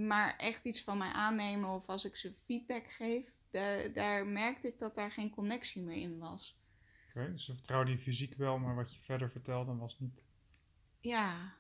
Maar 0.07 0.37
echt 0.37 0.65
iets 0.65 0.83
van 0.83 0.99
mij 0.99 1.13
aannemen 1.13 1.71
of 1.71 1.89
als 1.89 2.05
ik 2.05 2.17
ze 2.17 2.33
feedback 2.45 2.93
geef, 2.93 3.25
daar, 3.51 3.93
daar 3.93 4.27
merkte 4.27 4.69
ik 4.69 4.79
dat 4.79 4.95
daar 4.95 5.13
geen 5.13 5.31
connectie 5.31 5.83
meer 5.83 5.97
in 5.97 6.19
was. 6.19 6.59
Oké, 7.09 7.33
dus 7.33 7.45
ze 7.45 7.55
vertrouwden 7.55 7.95
je 7.95 8.01
fysiek 8.01 8.35
wel, 8.35 8.59
maar 8.59 8.75
wat 8.75 8.95
je 8.95 9.01
verder 9.01 9.31
vertelde 9.31 9.75
was 9.75 9.99
niet... 9.99 10.29
Ja, 11.01 11.55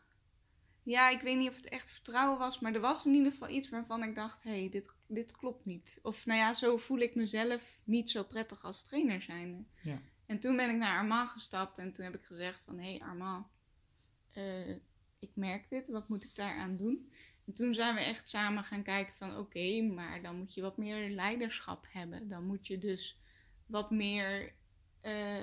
ja, 0.85 1.11
ik 1.11 1.21
weet 1.21 1.39
niet 1.39 1.49
of 1.49 1.57
het 1.57 1.69
echt 1.69 1.91
vertrouwen 1.91 2.39
was, 2.39 2.59
maar 2.61 2.75
er 2.75 2.81
was 2.81 3.07
in 3.07 3.15
ieder 3.15 3.33
geval 3.33 3.49
iets 3.49 3.69
waarvan 3.69 4.03
ik 4.03 4.15
dacht: 4.15 4.43
hé, 4.43 4.61
hey, 4.61 4.69
dit, 4.71 4.95
dit 5.07 5.37
klopt 5.37 5.65
niet. 5.65 5.99
Of 6.03 6.27
nou 6.27 6.39
ja, 6.39 6.55
zo 6.55 6.77
voel 6.77 6.99
ik 6.99 7.15
mezelf 7.15 7.79
niet 7.85 8.11
zo 8.11 8.23
prettig 8.23 8.65
als 8.65 8.83
trainer 8.83 9.23
zijnde. 9.23 9.65
Ja. 9.83 10.01
En 10.27 10.39
toen 10.39 10.57
ben 10.57 10.71
ik 10.71 10.77
naar 10.77 10.99
Armand 10.99 11.31
gestapt 11.31 11.79
en 11.79 11.93
toen 11.93 12.05
heb 12.05 12.15
ik 12.15 12.25
gezegd: 12.25 12.61
van 12.65 12.79
hé, 12.79 12.97
hey, 12.97 13.09
Armand, 13.09 13.47
uh, 14.37 14.71
ik 15.19 15.37
merk 15.37 15.69
dit, 15.69 15.89
wat 15.89 16.09
moet 16.09 16.25
ik 16.25 16.35
daaraan 16.35 16.77
doen? 16.77 17.11
En 17.47 17.55
toen 17.55 17.75
zijn 17.75 17.95
we 17.95 18.01
echt 18.01 18.29
samen 18.29 18.65
gaan 18.65 18.83
kijken: 18.83 19.15
van 19.15 19.37
oké, 19.37 19.83
maar 19.83 20.23
dan 20.23 20.37
moet 20.37 20.55
je 20.55 20.63
wat 20.63 20.77
meer 20.77 21.11
leiderschap 21.11 21.87
hebben. 21.89 22.29
Dan 22.29 22.47
moet 22.47 22.67
je 22.67 22.79
dus 22.79 23.19
wat 23.67 23.91
meer 23.91 24.55
uh, 25.03 25.37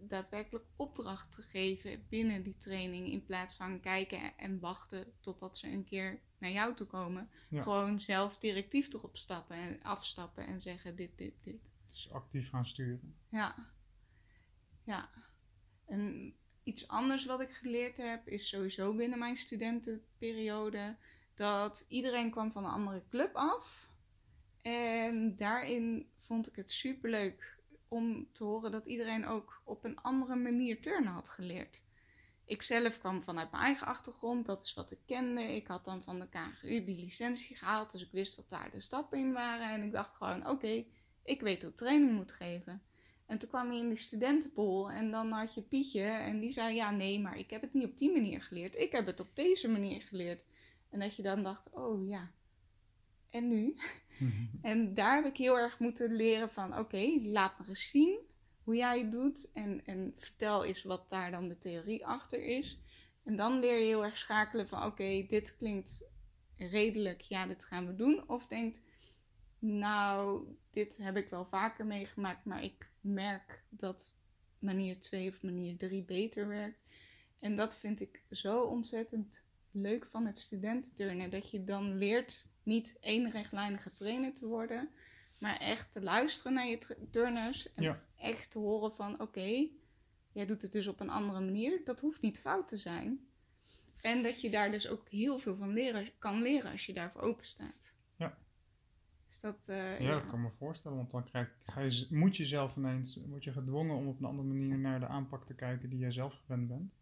daadwerkelijk 0.00 0.64
opdracht 0.76 1.32
te 1.32 1.42
geven 1.42 2.06
binnen 2.08 2.42
die 2.42 2.56
training. 2.56 3.08
In 3.08 3.24
plaats 3.24 3.54
van 3.54 3.80
kijken 3.80 4.38
en 4.38 4.60
wachten 4.60 5.12
totdat 5.20 5.58
ze 5.58 5.68
een 5.68 5.84
keer 5.84 6.20
naar 6.38 6.50
jou 6.50 6.74
toe 6.74 6.86
komen. 6.86 7.30
Ja. 7.48 7.62
Gewoon 7.62 8.00
zelf 8.00 8.38
directief 8.38 8.92
erop 8.92 9.16
stappen 9.16 9.56
en 9.56 9.82
afstappen 9.82 10.46
en 10.46 10.62
zeggen 10.62 10.96
dit, 10.96 11.18
dit, 11.18 11.34
dit. 11.40 11.72
Dus 11.90 12.10
actief 12.10 12.50
gaan 12.50 12.66
sturen. 12.66 13.16
Ja. 13.28 13.72
Ja. 14.84 15.08
En 15.86 16.34
iets 16.62 16.88
anders 16.88 17.24
wat 17.24 17.40
ik 17.40 17.50
geleerd 17.50 17.96
heb 17.96 18.28
is 18.28 18.48
sowieso 18.48 18.94
binnen 18.94 19.18
mijn 19.18 19.36
studentenperiode 19.36 20.96
dat 21.34 21.84
iedereen 21.88 22.30
kwam 22.30 22.52
van 22.52 22.64
een 22.64 22.70
andere 22.70 23.02
club 23.10 23.34
af. 23.34 23.90
En 24.60 25.36
daarin 25.36 26.10
vond 26.18 26.48
ik 26.48 26.56
het 26.56 26.70
superleuk 26.70 27.58
om 27.88 28.28
te 28.32 28.44
horen 28.44 28.70
dat 28.70 28.86
iedereen 28.86 29.26
ook 29.26 29.62
op 29.64 29.84
een 29.84 30.00
andere 30.00 30.36
manier 30.36 30.80
turnen 30.80 31.12
had 31.12 31.28
geleerd. 31.28 31.82
Ik 32.46 32.62
zelf 32.62 32.98
kwam 32.98 33.22
vanuit 33.22 33.50
mijn 33.50 33.62
eigen 33.62 33.86
achtergrond, 33.86 34.46
dat 34.46 34.62
is 34.62 34.74
wat 34.74 34.90
ik 34.90 34.98
kende. 35.06 35.42
Ik 35.42 35.66
had 35.66 35.84
dan 35.84 36.02
van 36.02 36.18
de 36.18 36.28
KGU 36.28 36.84
die 36.84 37.04
licentie 37.04 37.56
gehaald, 37.56 37.92
dus 37.92 38.02
ik 38.02 38.12
wist 38.12 38.36
wat 38.36 38.48
daar 38.48 38.70
de 38.70 38.80
stappen 38.80 39.18
in 39.18 39.32
waren. 39.32 39.70
En 39.70 39.82
ik 39.82 39.92
dacht 39.92 40.14
gewoon, 40.14 40.48
oké, 40.48 40.84
ik 41.24 41.40
weet 41.40 41.62
hoe 41.62 41.70
ik 41.70 41.76
training 41.76 42.12
moet 42.12 42.32
geven. 42.32 42.82
En 43.26 43.38
toen 43.38 43.48
kwam 43.48 43.72
je 43.72 43.78
in 43.78 43.88
de 43.88 43.96
studentenpool 43.96 44.90
en 44.90 45.10
dan 45.10 45.30
had 45.30 45.54
je 45.54 45.62
Pietje 45.62 46.02
en 46.02 46.40
die 46.40 46.50
zei, 46.50 46.74
ja 46.74 46.90
nee, 46.90 47.20
maar 47.20 47.38
ik 47.38 47.50
heb 47.50 47.60
het 47.60 47.74
niet 47.74 47.84
op 47.84 47.98
die 47.98 48.12
manier 48.12 48.42
geleerd. 48.42 48.76
Ik 48.76 48.92
heb 48.92 49.06
het 49.06 49.20
op 49.20 49.28
deze 49.34 49.68
manier 49.68 50.02
geleerd. 50.02 50.44
En 50.94 51.00
dat 51.00 51.16
je 51.16 51.22
dan 51.22 51.42
dacht, 51.42 51.70
oh 51.70 52.08
ja, 52.08 52.30
en 53.30 53.48
nu? 53.48 53.76
en 54.62 54.94
daar 54.94 55.14
heb 55.14 55.24
ik 55.24 55.36
heel 55.36 55.58
erg 55.58 55.78
moeten 55.78 56.14
leren 56.14 56.50
van, 56.50 56.78
oké, 56.78 57.18
laat 57.22 57.58
me 57.58 57.68
eens 57.68 57.88
zien 57.90 58.18
hoe 58.62 58.76
jij 58.76 58.98
het 58.98 59.12
doet. 59.12 59.50
En, 59.52 59.84
en 59.84 60.12
vertel 60.16 60.64
eens 60.64 60.82
wat 60.82 61.10
daar 61.10 61.30
dan 61.30 61.48
de 61.48 61.58
theorie 61.58 62.06
achter 62.06 62.44
is. 62.44 62.78
En 63.24 63.36
dan 63.36 63.58
leer 63.58 63.78
je 63.78 63.84
heel 63.84 64.04
erg 64.04 64.18
schakelen 64.18 64.68
van, 64.68 64.84
oké, 64.84 65.26
dit 65.28 65.56
klinkt 65.56 66.04
redelijk, 66.56 67.20
ja, 67.20 67.46
dit 67.46 67.64
gaan 67.64 67.86
we 67.86 67.94
doen. 67.94 68.28
Of 68.28 68.46
denkt, 68.46 68.80
nou, 69.58 70.46
dit 70.70 70.96
heb 70.96 71.16
ik 71.16 71.28
wel 71.28 71.44
vaker 71.44 71.86
meegemaakt, 71.86 72.44
maar 72.44 72.62
ik 72.62 72.90
merk 73.00 73.64
dat 73.68 74.18
manier 74.58 75.00
2 75.00 75.28
of 75.28 75.42
manier 75.42 75.76
3 75.76 76.04
beter 76.04 76.48
werkt. 76.48 76.82
En 77.38 77.56
dat 77.56 77.76
vind 77.76 78.00
ik 78.00 78.22
zo 78.30 78.60
ontzettend 78.62 79.44
leuk 79.74 80.06
van 80.06 80.26
het 80.26 80.38
studententurnen. 80.38 81.30
Dat 81.30 81.50
je 81.50 81.64
dan 81.64 81.98
leert 81.98 82.46
niet 82.62 82.96
één 83.00 83.30
rechtlijnige 83.30 83.90
trainer 83.90 84.34
te 84.34 84.46
worden, 84.46 84.88
maar 85.40 85.56
echt 85.56 85.92
te 85.92 86.02
luisteren 86.02 86.52
naar 86.52 86.66
je 86.66 87.06
turners 87.10 87.72
en 87.72 87.82
Ja. 87.82 88.02
echt 88.16 88.50
te 88.50 88.58
horen 88.58 88.92
van 88.96 89.20
oké, 89.20 89.68
jij 90.32 90.46
doet 90.46 90.62
het 90.62 90.72
dus 90.72 90.86
op 90.86 91.00
een 91.00 91.10
andere 91.10 91.40
manier. 91.40 91.80
Dat 91.84 92.00
hoeft 92.00 92.22
niet 92.22 92.40
fout 92.40 92.68
te 92.68 92.76
zijn. 92.76 93.26
En 94.02 94.22
dat 94.22 94.40
je 94.40 94.50
daar 94.50 94.70
dus 94.70 94.88
ook 94.88 95.08
heel 95.08 95.38
veel 95.38 95.56
van 95.56 95.72
leren, 95.72 96.10
kan 96.18 96.42
leren 96.42 96.70
als 96.70 96.86
je 96.86 96.92
daarvoor 96.92 97.20
open 97.20 97.46
staat. 97.46 97.92
Ja. 98.16 98.38
Dus 99.28 99.40
dat, 99.40 99.68
eh, 99.68 100.00
Ja, 100.00 100.12
dat 100.12 100.26
kan 100.26 100.42
me 100.42 100.50
voorstellen, 100.50 100.96
want 100.96 101.10
dan 101.10 101.24
krijg, 101.24 101.56
ga 101.66 101.80
je, 101.80 102.06
moet 102.10 102.36
je 102.36 102.44
zelf 102.44 102.76
ineens, 102.76 103.16
word 103.26 103.44
je 103.44 103.52
gedwongen 103.52 103.96
om 103.96 104.06
op 104.08 104.18
een 104.18 104.24
andere 104.24 104.48
manier 104.48 104.78
naar 104.78 105.00
de 105.00 105.06
aanpak 105.06 105.46
te 105.46 105.54
kijken 105.54 105.90
die 105.90 105.98
jij 105.98 106.10
zelf 106.10 106.34
gewend 106.34 106.68
bent. 106.68 106.92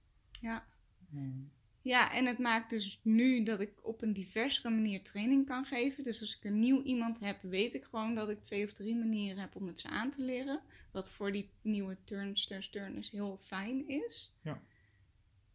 Ja. 0.41 0.67
Mm. 1.09 1.51
Ja, 1.83 2.13
en 2.13 2.27
het 2.27 2.39
maakt 2.39 2.71
dus 2.71 3.01
nu 3.03 3.43
dat 3.43 3.61
ik 3.61 3.87
op 3.87 4.03
een 4.03 4.13
diversere 4.13 4.71
manier 4.71 5.03
training 5.03 5.47
kan 5.47 5.65
geven. 5.65 6.05
Dus 6.05 6.21
als 6.21 6.37
ik 6.37 6.45
een 6.45 6.59
nieuw 6.59 6.83
iemand 6.83 7.21
heb, 7.21 7.43
weet 7.43 7.75
ik 7.75 7.85
gewoon 7.85 8.15
dat 8.15 8.29
ik 8.29 8.43
twee 8.43 8.65
of 8.65 8.73
drie 8.73 8.97
manieren 8.97 9.39
heb 9.39 9.57
om 9.57 9.67
het 9.67 9.81
ze 9.81 9.89
aan 9.89 10.11
te 10.11 10.23
leren. 10.23 10.61
Wat 10.93 11.13
voor 11.13 11.33
die 11.33 11.51
nieuwe 11.63 11.97
turnsters, 12.05 12.71
turners 12.71 13.11
heel 13.11 13.39
fijn 13.41 13.89
is. 13.89 14.33
Ja. 14.43 14.63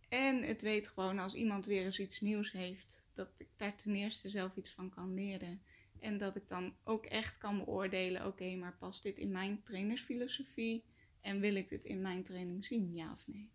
En 0.09 0.43
het 0.43 0.61
weet 0.61 0.87
gewoon 0.87 1.19
als 1.19 1.33
iemand 1.33 1.65
weer 1.65 1.83
eens 1.83 1.99
iets 1.99 2.21
nieuws 2.21 2.51
heeft, 2.51 3.09
dat 3.13 3.29
ik 3.37 3.47
daar 3.55 3.77
ten 3.77 3.95
eerste 3.95 4.29
zelf 4.29 4.55
iets 4.55 4.69
van 4.69 4.89
kan 4.89 5.13
leren. 5.13 5.61
En 5.99 6.17
dat 6.17 6.35
ik 6.35 6.47
dan 6.47 6.75
ook 6.83 7.05
echt 7.05 7.37
kan 7.37 7.57
beoordelen, 7.57 8.25
oké, 8.25 8.55
maar 8.55 8.77
past 8.77 9.03
dit 9.03 9.17
in 9.17 9.31
mijn 9.31 9.63
trainersfilosofie? 9.63 10.83
En 11.21 11.39
wil 11.39 11.55
ik 11.55 11.67
dit 11.69 11.83
in 11.83 12.01
mijn 12.01 12.23
training 12.23 12.65
zien, 12.65 12.93
ja 12.93 13.11
of 13.11 13.27
nee? 13.27 13.51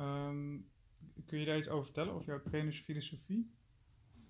Ehm, 0.00 0.58
kun 1.26 1.38
je 1.38 1.44
daar 1.44 1.58
iets 1.58 1.68
over 1.68 1.84
vertellen, 1.84 2.12
over 2.12 2.26
jouw 2.26 2.42
trainersfilosofie? 2.42 3.50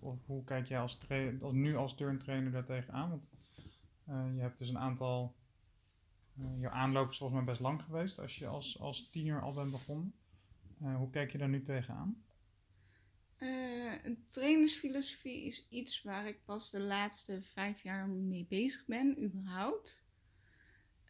Of, 0.00 0.26
hoe 0.26 0.44
kijk 0.44 0.66
jij 0.66 0.80
als, 0.80 0.98
tra- 0.98 1.38
als 1.40 1.52
nu 1.52 1.76
als 1.76 1.96
turntrainer 1.96 2.52
daar 2.52 2.64
tegenaan? 2.64 3.10
Want 3.10 3.30
eh, 4.04 4.34
je 4.34 4.40
hebt 4.40 4.58
dus 4.58 4.68
een 4.68 4.78
aantal, 4.78 5.34
uh, 6.38 6.60
jouw 6.60 6.70
aanloop 6.70 7.10
is 7.10 7.18
volgens 7.18 7.38
mij 7.38 7.48
best 7.48 7.60
lang 7.62 7.82
geweest 7.82 8.18
als 8.18 8.38
je 8.38 8.46
als, 8.46 8.80
als 8.80 9.10
tiener 9.10 9.42
al 9.42 9.54
bent 9.54 9.70
begonnen. 9.70 10.14
Eh, 10.80 10.96
hoe 10.96 11.10
kijk 11.10 11.32
je 11.32 11.38
daar 11.38 11.48
nu 11.48 11.62
tegenaan? 11.62 12.24
Eh, 13.36 14.04
een 14.04 14.24
trainersfilosofie 14.28 15.46
is 15.46 15.66
iets 15.68 16.02
waar 16.02 16.26
ik 16.26 16.44
pas 16.44 16.70
de 16.70 16.80
laatste 16.80 17.42
vijf 17.42 17.82
jaar 17.82 18.08
mee 18.08 18.46
bezig 18.48 18.86
ben, 18.86 19.22
überhaupt. 19.22 20.02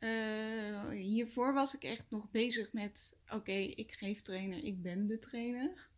Eh, 0.00 0.88
hiervoor 0.88 1.52
was 1.54 1.74
ik 1.74 1.82
echt 1.84 2.10
nog 2.10 2.30
bezig 2.30 2.72
met: 2.72 3.16
oké, 3.28 3.52
ik 3.52 3.92
geef 3.92 4.22
trainer, 4.22 4.64
ik 4.64 4.82
ben 4.82 5.06
de 5.06 5.18
trainer. 5.18 5.88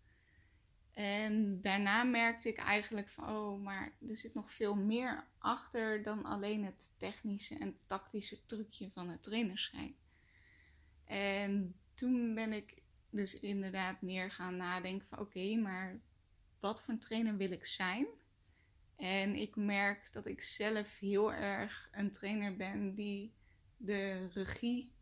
En 0.92 1.60
daarna 1.60 2.02
merkte 2.04 2.48
ik 2.48 2.56
eigenlijk 2.56 3.08
van: 3.08 3.28
oh, 3.28 3.62
maar 3.62 3.92
er 4.08 4.16
zit 4.16 4.34
nog 4.34 4.52
veel 4.52 4.74
meer 4.74 5.26
achter 5.38 6.02
dan 6.02 6.24
alleen 6.24 6.64
het 6.64 6.94
technische 6.98 7.58
en 7.58 7.78
tactische 7.86 8.46
trucje 8.46 8.90
van 8.94 9.08
het 9.08 9.22
trainerschijn. 9.22 9.94
En 11.04 11.74
toen 11.94 12.34
ben 12.34 12.52
ik 12.52 12.82
dus 13.10 13.40
inderdaad 13.40 14.02
meer 14.02 14.30
gaan 14.30 14.56
nadenken 14.56 15.08
van: 15.08 15.18
oké, 15.18 15.56
maar 15.56 16.00
wat 16.60 16.82
voor 16.82 16.98
trainer 16.98 17.36
wil 17.36 17.50
ik 17.50 17.64
zijn? 17.64 18.06
En 18.96 19.34
ik 19.34 19.56
merk 19.56 20.12
dat 20.12 20.26
ik 20.26 20.42
zelf 20.42 20.98
heel 20.98 21.32
erg 21.32 21.88
een 21.92 22.12
trainer 22.12 22.56
ben 22.56 22.94
die 22.94 23.32
de 23.84 24.28
regie 24.32 24.92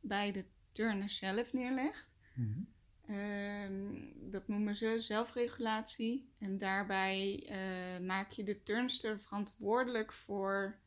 bij 0.00 0.32
de 0.32 0.44
turner 0.72 1.10
zelf 1.10 1.52
neerlegt. 1.52 2.14
Mhm. 2.34 2.60
Ehm, 3.06 4.30
dat 4.30 4.48
noemen 4.48 4.76
ze 4.76 4.94
zelfregulatie. 4.98 6.32
En 6.38 6.58
daarbij 6.58 7.46
eh, 7.48 8.06
maak 8.06 8.30
je 8.30 8.42
de 8.42 8.62
turnster 8.62 9.20
verantwoordelijk 9.20 10.12
voor 10.12 10.78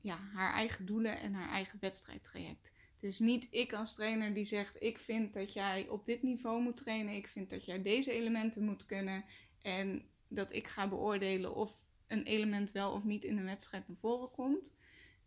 ja, 0.00 0.18
haar 0.32 0.52
eigen 0.52 0.86
doelen 0.86 1.20
en 1.20 1.34
haar 1.34 1.48
eigen 1.48 1.78
wedstrijdtraject. 1.80 2.72
Dus 2.96 3.18
niet 3.18 3.46
ik 3.50 3.72
als 3.72 3.94
trainer 3.94 4.34
die 4.34 4.44
zegt: 4.44 4.82
Ik 4.82 4.98
vind 4.98 5.32
dat 5.32 5.52
jij 5.52 5.88
op 5.88 6.06
dit 6.06 6.22
niveau 6.22 6.62
moet 6.62 6.76
trainen. 6.76 7.14
Ik 7.14 7.26
vind 7.26 7.50
dat 7.50 7.64
jij 7.64 7.82
deze 7.82 8.12
elementen 8.12 8.64
moet 8.64 8.86
kunnen. 8.86 9.24
En 9.62 10.08
dat 10.28 10.52
ik 10.52 10.66
ga 10.66 10.88
beoordelen 10.88 11.54
of 11.54 11.86
een 12.06 12.22
element 12.22 12.72
wel 12.72 12.92
of 12.92 13.04
niet 13.04 13.24
in 13.24 13.38
een 13.38 13.44
wedstrijd 13.44 13.88
naar 13.88 13.96
voren 13.96 14.30
komt. 14.30 14.72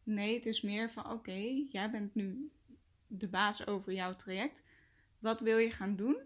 Nee, 0.03 0.35
het 0.35 0.45
is 0.45 0.61
meer 0.61 0.91
van: 0.91 1.11
Oké, 1.11 1.65
jij 1.69 1.91
bent 1.91 2.15
nu 2.15 2.51
de 3.07 3.27
baas 3.27 3.67
over 3.67 3.93
jouw 3.93 4.15
traject. 4.15 4.63
Wat 5.19 5.41
wil 5.41 5.57
je 5.57 5.71
gaan 5.71 5.95
doen? 5.95 6.17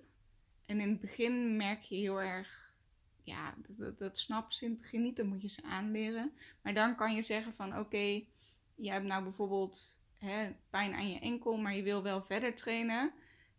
En 0.65 0.79
in 0.79 0.89
het 0.89 0.99
begin 0.99 1.57
merk 1.57 1.81
je 1.81 1.95
heel 1.95 2.21
erg. 2.21 2.73
Ja, 3.23 3.55
dat, 3.57 3.77
dat, 3.77 3.97
dat 3.97 4.17
snappen 4.17 4.53
ze 4.53 4.65
in 4.65 4.71
het 4.71 4.81
begin 4.81 5.01
niet. 5.01 5.15
Dan 5.15 5.27
moet 5.27 5.41
je 5.41 5.49
ze 5.49 5.63
aanleren. 5.63 6.33
Maar 6.61 6.73
dan 6.73 6.95
kan 6.95 7.15
je 7.15 7.21
zeggen 7.21 7.53
van 7.53 7.79
oké, 7.79 8.23
je 8.75 8.91
hebt 8.91 9.05
nou 9.05 9.23
bijvoorbeeld 9.23 9.99
hè, 10.17 10.51
pijn 10.69 10.93
aan 10.93 11.11
je 11.11 11.19
enkel, 11.19 11.57
maar 11.57 11.75
je 11.75 11.83
wil 11.83 12.03
wel 12.03 12.23
verder 12.23 12.55
trainen. 12.55 13.13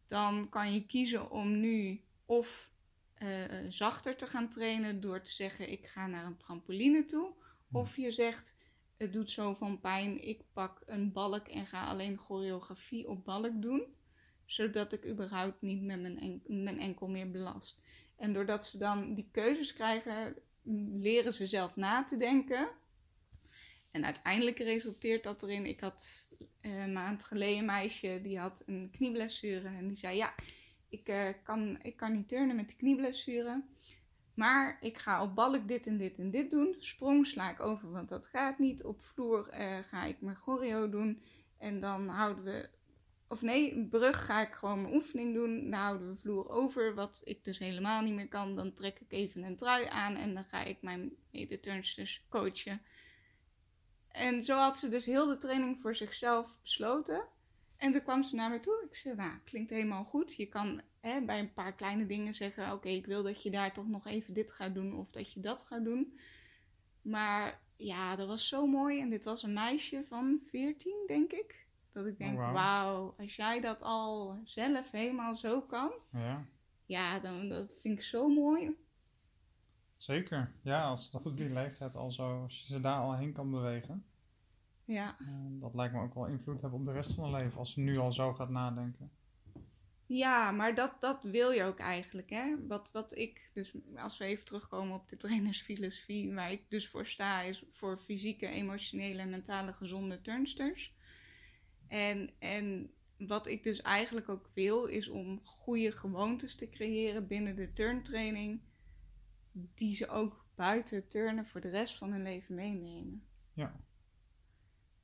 Dan 0.07 0.49
kan 0.49 0.73
je 0.73 0.87
kiezen 0.87 1.31
om 1.31 1.61
nu 1.61 2.05
of 2.25 2.71
eh, 3.15 3.29
zachter 3.69 4.17
te 4.17 4.27
gaan 4.27 4.49
trainen 4.49 5.01
door 5.01 5.23
te 5.23 5.33
zeggen 5.33 5.73
ik 5.73 5.87
ga 5.87 6.07
naar 6.07 6.25
een 6.25 6.37
trampoline 6.37 7.05
toe. 7.05 7.33
Of 7.73 7.97
je 7.97 8.11
zegt 8.11 8.56
het 8.97 9.13
doet 9.13 9.31
zo 9.31 9.55
van 9.55 9.81
pijn, 9.81 10.29
ik 10.29 10.41
pak 10.53 10.83
een 10.87 11.13
balk 11.13 11.49
en 11.49 11.67
ga 11.67 11.87
alleen 11.87 12.19
choreografie 12.19 13.09
op 13.09 13.25
balk 13.25 13.63
doen. 13.63 13.95
Zodat 14.45 14.93
ik 14.93 15.07
überhaupt 15.07 15.63
niet 15.63 15.83
met 15.83 16.01
mijn, 16.01 16.43
mijn 16.47 16.81
enkel 16.81 17.09
meer 17.09 17.31
belast. 17.31 17.79
En 18.17 18.33
doordat 18.33 18.67
ze 18.67 18.79
dan 18.79 19.15
die 19.15 19.29
keuzes 19.31 19.73
krijgen, 19.73 20.37
leren 20.99 21.33
ze 21.33 21.47
zelf 21.47 21.77
na 21.77 22.05
te 22.05 22.17
denken. 22.17 22.69
En 23.91 24.05
uiteindelijk 24.05 24.59
resulteert 24.59 25.23
dat 25.23 25.43
erin. 25.43 25.67
Ik 25.67 25.81
had 25.81 26.29
eh, 26.61 26.83
een 26.83 26.93
maand 26.93 27.25
geleden 27.25 27.59
een 27.59 27.65
meisje 27.65 28.19
die 28.23 28.39
had 28.39 28.63
een 28.67 28.91
knieblessure. 28.93 29.69
En 29.69 29.89
die 29.89 29.97
zei: 29.97 30.17
Ja, 30.17 30.35
ik, 30.89 31.09
eh, 31.09 31.29
kan, 31.43 31.79
ik 31.83 31.97
kan 31.97 32.13
niet 32.13 32.29
turnen 32.29 32.57
met 32.57 32.69
die 32.69 32.77
knieblessure. 32.77 33.63
Maar 34.37 34.77
ik 34.81 34.99
ga 34.99 35.23
op 35.23 35.35
balk 35.35 35.69
dit 35.69 35.87
en 35.87 35.97
dit 35.97 36.19
en 36.19 36.31
dit 36.31 36.51
doen. 36.51 36.75
Sprong 36.79 37.27
sla 37.27 37.51
ik 37.51 37.61
over, 37.61 37.91
want 37.91 38.09
dat 38.09 38.27
gaat 38.27 38.59
niet. 38.59 38.85
Op 38.85 39.01
vloer 39.01 39.49
eh, 39.49 39.79
ga 39.83 40.05
ik 40.05 40.21
mijn 40.21 40.37
choreo 40.37 40.89
doen. 40.89 41.23
En 41.59 41.81
dan 41.81 42.09
houden 42.09 42.45
we. 42.45 42.69
Of 43.29 43.43
nee, 43.43 43.87
brug 43.89 44.25
ga 44.25 44.41
ik 44.41 44.53
gewoon 44.53 44.83
mijn 44.83 44.95
oefening 44.95 45.35
doen. 45.35 45.71
Dan 45.71 45.81
houden 45.81 46.09
we 46.09 46.17
vloer 46.17 46.49
over, 46.49 46.95
wat 46.95 47.21
ik 47.25 47.45
dus 47.45 47.59
helemaal 47.59 48.03
niet 48.03 48.15
meer 48.15 48.29
kan. 48.29 48.57
Dan 48.57 48.73
trek 48.73 49.01
ik 49.01 49.13
even 49.13 49.43
een 49.43 49.57
trui 49.57 49.87
aan 49.87 50.17
en 50.17 50.35
dan 50.35 50.45
ga 50.45 50.63
ik 50.63 50.83
mijn 50.83 51.13
medeturnsters 51.33 52.27
coachen. 52.29 52.83
En 54.09 54.45
zo 54.45 54.57
had 54.57 54.79
ze 54.79 54.89
dus 54.89 55.07
heel 55.07 55.27
de 55.27 55.37
training 55.37 55.79
voor 55.79 55.95
zichzelf 55.95 56.59
besloten. 56.63 57.25
En 57.77 57.93
toen 57.93 58.03
kwam 58.03 58.23
ze 58.23 58.35
naar 58.35 58.51
me 58.51 58.61
toe. 58.61 58.87
Ik 58.89 58.97
zei, 58.97 59.15
nou, 59.15 59.33
klinkt 59.45 59.71
helemaal 59.71 60.05
goed. 60.05 60.35
Je 60.35 60.47
kan 60.47 60.83
hè, 61.07 61.25
bij 61.25 61.39
een 61.39 61.53
paar 61.53 61.75
kleine 61.75 62.07
dingen 62.07 62.35
zeggen... 62.35 62.73
oké, 62.73 62.89
ik 62.89 63.07
wil 63.07 63.23
dat 63.23 63.43
je 63.43 63.51
daar 63.51 63.73
toch 63.73 63.89
nog 63.89 64.07
even 64.07 64.35
dit 64.35 64.53
gaat 64.53 64.75
doen... 64.75 64.95
of 64.97 65.11
dat 65.11 65.33
je 65.33 65.41
dat 65.41 65.63
gaat 65.63 65.85
doen. 65.85 66.19
Maar 67.03 67.61
ja, 67.77 68.17
dat 68.17 68.29
was 68.29 68.49
zo 68.49 68.67
mooi. 68.67 69.01
En 69.01 69.11
dit 69.11 69.25
was 69.25 69.43
een 69.43 69.53
meisje 69.53 70.05
van 70.05 70.39
14, 70.43 71.05
denk 71.07 71.33
ik. 71.33 71.67
Dat 71.91 72.07
ik 72.07 72.19
denk, 72.19 72.33
Oh, 72.39 72.39
wauw. 72.39 72.53
wauw, 72.55 73.15
als 73.19 73.37
jij 73.37 73.61
dat 73.61 73.83
al 73.83 74.39
zelf 74.43 74.91
helemaal 74.91 75.35
zo 75.35 75.61
kan... 75.63 75.93
Ja, 76.13 76.45
ja, 76.87 77.19
dan 77.19 77.49
dat 77.49 77.73
vind 77.81 77.99
ik 77.99 78.05
zo 78.05 78.29
mooi. 78.29 78.77
zeker. 79.95 80.53
Ja, 80.63 80.85
als 80.89 81.11
dat 81.11 81.27
op 81.27 81.37
die 81.37 81.51
leeftijd 81.51 81.97
al 81.97 82.13
zo, 82.13 82.43
als 82.43 82.59
je 82.59 82.65
ze 82.75 82.81
daar 82.81 83.01
al 83.01 83.17
heen 83.17 83.33
kan 83.33 83.51
bewegen. 83.51 84.05
Ja. 84.85 85.17
dat 85.61 85.75
lijkt 85.75 85.95
me 85.95 86.03
ook 86.03 86.15
wel 86.15 86.27
invloed 86.27 86.61
hebben 86.61 86.79
op 86.79 86.85
de 86.87 86.93
rest 86.93 87.15
van 87.15 87.25
hun 87.25 87.43
leven. 87.43 87.59
Als 87.59 87.73
ze 87.73 87.81
nu 87.81 87.97
al 87.99 88.13
zo 88.13 88.33
gaat 88.35 88.51
nadenken. 88.51 89.11
Ja, 90.07 90.51
maar 90.51 90.75
dat, 90.75 91.01
dat 91.01 91.23
wil 91.23 91.51
je 91.51 91.63
ook 91.63 91.79
eigenlijk. 91.79 92.31
Hè? 92.31 92.67
Wat, 92.67 92.91
wat 92.93 93.17
ik, 93.17 93.51
dus 93.53 93.73
als 93.97 94.19
we 94.19 94.25
even 94.25 94.45
terugkomen 94.45 94.95
op 94.95 95.09
de 95.09 95.17
trainersfilosofie, 95.27 96.35
waar 96.35 96.53
ik 96.53 96.63
dus 96.69 96.89
voor 96.89 97.07
sta, 97.07 97.41
is 97.41 97.65
voor 97.71 97.99
fysieke, 97.99 98.47
emotionele 98.47 99.21
en 99.21 99.31
mentale 99.31 99.73
gezonde 99.73 100.21
turnsters. 100.21 100.95
En, 101.89 102.31
en 102.39 102.91
wat 103.19 103.47
ik 103.47 103.63
dus 103.63 103.83
eigenlijk 103.83 104.29
ook 104.29 104.51
wil, 104.55 104.85
is 104.85 105.09
om 105.09 105.41
goede 105.45 105.93
gewoontes 105.93 106.57
te 106.57 106.69
creëren 106.69 107.27
binnen 107.27 107.57
de 107.57 107.73
turntraining, 107.73 108.61
die 109.53 109.95
ze 109.95 110.09
ook 110.09 110.47
buiten 110.55 111.09
turnen 111.09 111.47
voor 111.47 111.61
de 111.61 111.71
rest 111.71 111.97
van 111.97 112.13
hun 112.13 112.23
leven 112.23 112.55
meenemen. 112.55 113.27
Ja. 113.53 113.81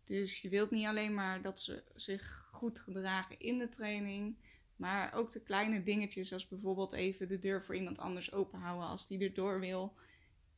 Dus 0.04 0.40
je 0.40 0.48
wilt 0.48 0.70
niet 0.70 0.86
alleen 0.86 1.14
maar 1.14 1.42
dat 1.42 1.60
ze 1.60 1.84
zich 1.94 2.48
goed 2.50 2.80
gedragen 2.80 3.38
in 3.38 3.58
de 3.58 3.68
training, 3.68 4.36
maar 4.76 5.12
ook 5.14 5.30
de 5.30 5.42
kleine 5.42 5.82
dingetjes, 5.82 6.28
zoals 6.28 6.48
bijvoorbeeld 6.48 6.92
even 6.92 7.28
de 7.28 7.38
deur 7.38 7.62
voor 7.62 7.76
iemand 7.76 7.98
anders 7.98 8.32
openhouden 8.32 8.88
als 8.88 9.06
die 9.06 9.20
erdoor 9.20 9.60
wil. 9.60 9.94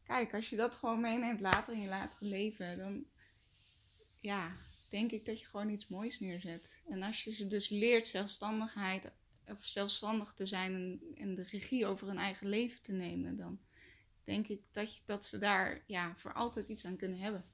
Kijk, 0.02 0.34
als 0.34 0.50
je 0.50 0.56
dat 0.56 0.74
gewoon 0.74 1.00
meeneemt 1.00 1.40
later 1.40 1.72
in 1.74 1.80
je 1.80 1.88
latere 1.88 2.24
leven, 2.24 2.76
dan 2.76 3.04
ja, 4.20 4.52
denk 4.88 5.10
ik 5.10 5.24
dat 5.24 5.40
je 5.40 5.46
gewoon 5.46 5.68
iets 5.68 5.88
moois 5.88 6.20
neerzet. 6.20 6.82
En 6.88 7.02
als 7.02 7.24
je 7.24 7.32
ze 7.32 7.46
dus 7.46 7.68
leert 7.68 8.08
zelfstandigheid 8.08 9.12
of 9.46 9.64
zelfstandig 9.64 10.32
te 10.32 10.46
zijn 10.46 10.74
en, 10.74 11.00
en 11.14 11.34
de 11.34 11.42
regie 11.42 11.86
over 11.86 12.06
hun 12.06 12.18
eigen 12.18 12.48
leven 12.48 12.82
te 12.82 12.92
nemen, 12.92 13.36
dan 13.36 13.60
denk 14.22 14.48
ik 14.48 14.62
dat, 14.70 14.96
je, 14.96 15.02
dat 15.04 15.24
ze 15.24 15.38
daar 15.38 15.84
ja, 15.86 16.16
voor 16.16 16.32
altijd 16.32 16.68
iets 16.68 16.84
aan 16.84 16.96
kunnen 16.96 17.18
hebben. 17.18 17.44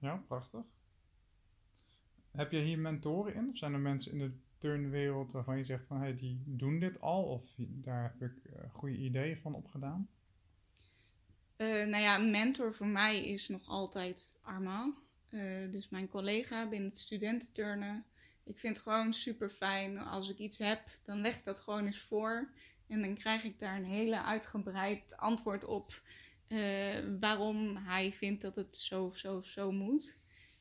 Ja, 0.00 0.16
prachtig. 0.16 0.64
Heb 2.30 2.52
je 2.52 2.60
hier 2.60 2.78
mentoren 2.78 3.34
in? 3.34 3.48
Of 3.48 3.56
zijn 3.56 3.72
er 3.72 3.78
mensen 3.78 4.12
in 4.12 4.18
de 4.18 4.32
turnwereld 4.58 5.32
waarvan 5.32 5.56
je 5.56 5.64
zegt 5.64 5.86
van 5.86 6.00
hey, 6.00 6.16
die 6.16 6.42
doen 6.46 6.78
dit 6.78 7.00
al? 7.00 7.24
Of 7.24 7.54
daar 7.56 8.02
heb 8.02 8.30
ik 8.30 8.44
eh, 8.44 8.70
goede 8.72 8.96
ideeën 8.96 9.36
van 9.36 9.54
opgedaan? 9.54 10.08
Eh, 11.56 11.66
nou 11.66 12.02
ja, 12.02 12.18
mentor 12.18 12.74
voor 12.74 12.86
mij 12.86 13.24
is 13.24 13.48
nog 13.48 13.68
altijd 13.68 14.30
Armand. 14.42 14.96
Eh, 15.28 15.40
dus 15.70 15.88
mijn 15.88 16.08
collega 16.08 16.68
binnen 16.68 16.88
het 16.88 16.98
studententurnen. 16.98 18.04
Ik 18.44 18.58
vind 18.58 18.76
het 18.76 18.86
gewoon 18.86 19.12
super 19.12 19.50
fijn. 19.50 19.98
Als 19.98 20.30
ik 20.30 20.38
iets 20.38 20.58
heb, 20.58 20.80
dan 21.02 21.20
leg 21.20 21.36
ik 21.36 21.44
dat 21.44 21.60
gewoon 21.60 21.86
eens 21.86 22.00
voor. 22.00 22.50
En 22.86 23.00
dan 23.00 23.14
krijg 23.14 23.44
ik 23.44 23.58
daar 23.58 23.76
een 23.76 23.84
hele 23.84 24.22
uitgebreid 24.22 25.16
antwoord 25.16 25.64
op. 25.64 26.02
waarom 27.20 27.76
hij 27.76 28.12
vindt 28.12 28.42
dat 28.42 28.56
het 28.56 28.76
zo 28.76 29.10
zo 29.14 29.42
zo 29.42 29.72
moet. 29.72 30.18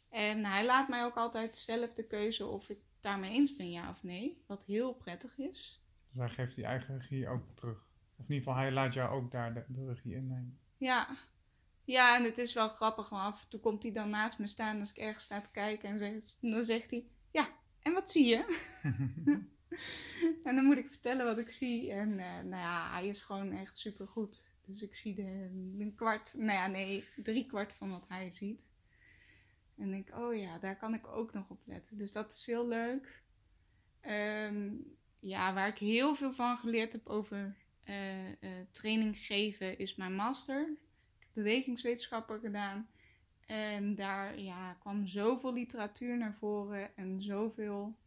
En 0.10 0.46
hij 0.46 0.66
laat 0.66 0.88
mij 0.88 1.04
ook 1.04 1.16
altijd 1.16 1.58
zelf 1.58 1.94
de 1.94 2.08
keuze 2.08 2.46
of 2.46 2.70
ik 2.70 2.80
daarmee 3.08 3.32
eens 3.32 3.56
ben, 3.56 3.72
ja 3.72 3.90
of 3.90 4.04
nee. 4.04 4.44
Wat 4.48 4.66
heel 4.66 4.94
prettig 4.94 5.38
is. 5.38 5.84
Dus 6.10 6.20
hij 6.20 6.30
geeft 6.30 6.56
die 6.56 6.66
eigen 6.66 6.98
regie 6.98 7.28
ook 7.28 7.44
terug. 7.54 7.90
Of 8.18 8.26
in 8.28 8.34
ieder 8.34 8.38
geval, 8.38 8.56
hij 8.56 8.72
laat 8.72 8.94
jou 8.94 9.10
ook 9.10 9.32
daar 9.32 9.54
de, 9.54 9.64
de 9.68 9.86
regie 9.86 10.16
innemen. 10.16 10.60
Ja. 10.78 11.08
Ja, 11.84 12.18
en 12.18 12.24
het 12.24 12.38
is 12.38 12.54
wel 12.54 12.68
grappig, 12.68 13.10
want 13.10 13.22
af 13.24 13.44
en 13.44 13.50
toe 13.50 13.60
komt 13.60 13.84
hij 13.84 13.92
dan 13.92 14.10
naast 14.10 14.40
me 14.40 14.48
staan 14.48 14.80
als 14.80 14.90
ik 14.90 14.98
ergens 14.98 15.24
sta 15.24 15.42
te 15.42 15.52
kijken. 15.52 15.90
En 15.90 15.98
zegt, 15.98 16.38
dan 16.42 16.66
zegt 16.66 16.92
hij, 16.92 17.06
ja, 17.32 17.50
en 17.80 17.94
wat 17.94 18.12
zie 18.12 18.26
je? 18.26 18.46
en 20.48 20.56
dan 20.56 20.64
moet 20.64 20.78
ik 20.78 20.90
vertellen 20.90 21.26
wat 21.26 21.38
ik 21.38 21.50
zie. 21.50 21.92
En 21.92 22.20
eh, 22.20 22.34
nou 22.44 22.62
ja, 22.62 22.92
hij 22.92 23.08
is 23.08 23.22
gewoon 23.22 23.52
echt 23.52 23.78
super 23.78 24.08
goed. 24.08 24.46
Dus 24.66 24.82
ik 24.82 24.96
zie 24.96 25.16
de, 25.16 25.50
een 25.80 25.94
kwart, 25.96 26.34
nou 26.34 26.52
ja, 26.52 26.68
nee, 26.68 27.04
drie 27.16 27.46
kwart 27.46 27.74
van 27.74 27.92
wat 27.92 28.08
hij 28.08 28.32
ziet. 28.32 28.68
En 29.78 29.92
denk, 29.92 30.10
oh 30.16 30.36
ja, 30.36 30.60
daar 30.60 30.78
kan 30.78 30.94
ik 30.94 31.08
ook 31.08 31.34
nog 31.34 31.50
op 31.50 31.62
letten. 31.66 31.98
Dus 31.98 32.12
dat 32.12 32.32
is 32.32 32.46
heel 32.46 32.68
leuk. 32.68 33.22
Ehm, 34.02 34.76
ja, 35.20 35.54
waar 35.54 35.68
ik 35.68 35.78
heel 35.78 36.16
veel 36.16 36.34
van 36.34 36.58
geleerd 36.58 36.92
heb 36.92 37.08
over 37.08 37.56
eh, 37.84 38.28
eh, 38.28 38.68
training 38.72 39.18
geven 39.18 39.78
is 39.78 39.96
mijn 39.96 40.16
master. 40.16 40.62
Ik 40.62 41.20
heb 41.20 41.30
bewegingswetenschappen 41.34 42.40
gedaan. 42.40 42.90
En 43.46 43.96
daar 43.96 44.40
ja, 44.40 44.74
kwam 44.74 45.08
zoveel 45.08 45.54
literatuur 45.54 46.18
naar 46.18 46.34
voren 46.34 46.98
en 46.98 47.22
zoveel 47.22 47.98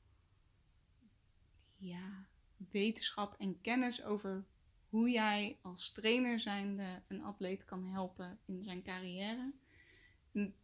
ja, 1.76 2.26
wetenschap 2.70 3.34
en 3.38 3.60
kennis 3.60 4.04
over 4.04 4.44
hoe 4.88 5.10
jij 5.10 5.58
als 5.62 5.92
trainer 5.92 6.40
zijnde 6.40 7.02
een 7.08 7.22
atleet 7.22 7.64
kan 7.64 7.84
helpen 7.84 8.38
in 8.44 8.64
zijn 8.64 8.82
carrière. 8.82 9.52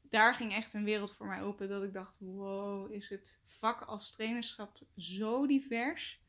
Daar 0.08 0.34
ging 0.34 0.52
echt 0.52 0.74
een 0.74 0.84
wereld 0.84 1.12
voor 1.12 1.26
mij 1.26 1.42
open 1.42 1.68
dat 1.68 1.82
ik 1.82 1.92
dacht, 1.92 2.18
wow, 2.20 2.92
is 2.92 3.08
het 3.08 3.40
vak 3.44 3.80
als 3.82 4.10
trainerschap 4.10 4.78
zo 4.96 5.46
divers? 5.46 6.24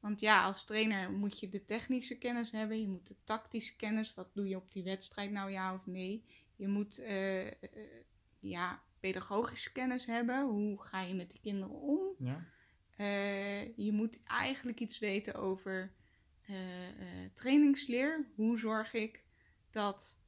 Want 0.00 0.20
ja, 0.20 0.44
als 0.44 0.64
trainer 0.64 1.12
moet 1.12 1.40
je 1.40 1.48
de 1.48 1.64
technische 1.64 2.18
kennis 2.18 2.50
hebben, 2.50 2.80
je 2.80 2.88
moet 2.88 3.06
de 3.06 3.16
tactische 3.24 3.76
kennis, 3.76 4.14
wat 4.14 4.34
doe 4.34 4.48
je 4.48 4.56
op 4.56 4.72
die 4.72 4.84
wedstrijd 4.84 5.30
nou 5.30 5.50
ja 5.50 5.74
of 5.74 5.86
nee? 5.86 6.24
Je 6.56 6.68
moet 6.68 7.00
uh, 7.00 7.44
uh, 7.46 7.50
ja, 8.38 8.82
pedagogische 9.00 9.72
kennis 9.72 10.06
hebben, 10.06 10.44
hoe 10.44 10.82
ga 10.82 11.00
je 11.00 11.14
met 11.14 11.30
die 11.30 11.40
kinderen 11.40 11.74
om? 11.74 12.14
Ja. 12.18 12.44
Uh, 12.96 13.76
je 13.76 13.92
moet 13.92 14.22
eigenlijk 14.22 14.80
iets 14.80 14.98
weten 14.98 15.34
over 15.34 15.92
trainingsleer. 17.34 18.30
Hoe 18.34 18.58
zorg 18.58 18.92
ik 18.92 19.24
dat 19.70 20.20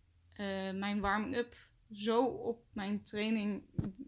mijn 0.73 1.01
warming-up 1.01 1.57
zo 1.93 2.25
op 2.25 2.65
mijn 2.73 3.03
training 3.03 3.63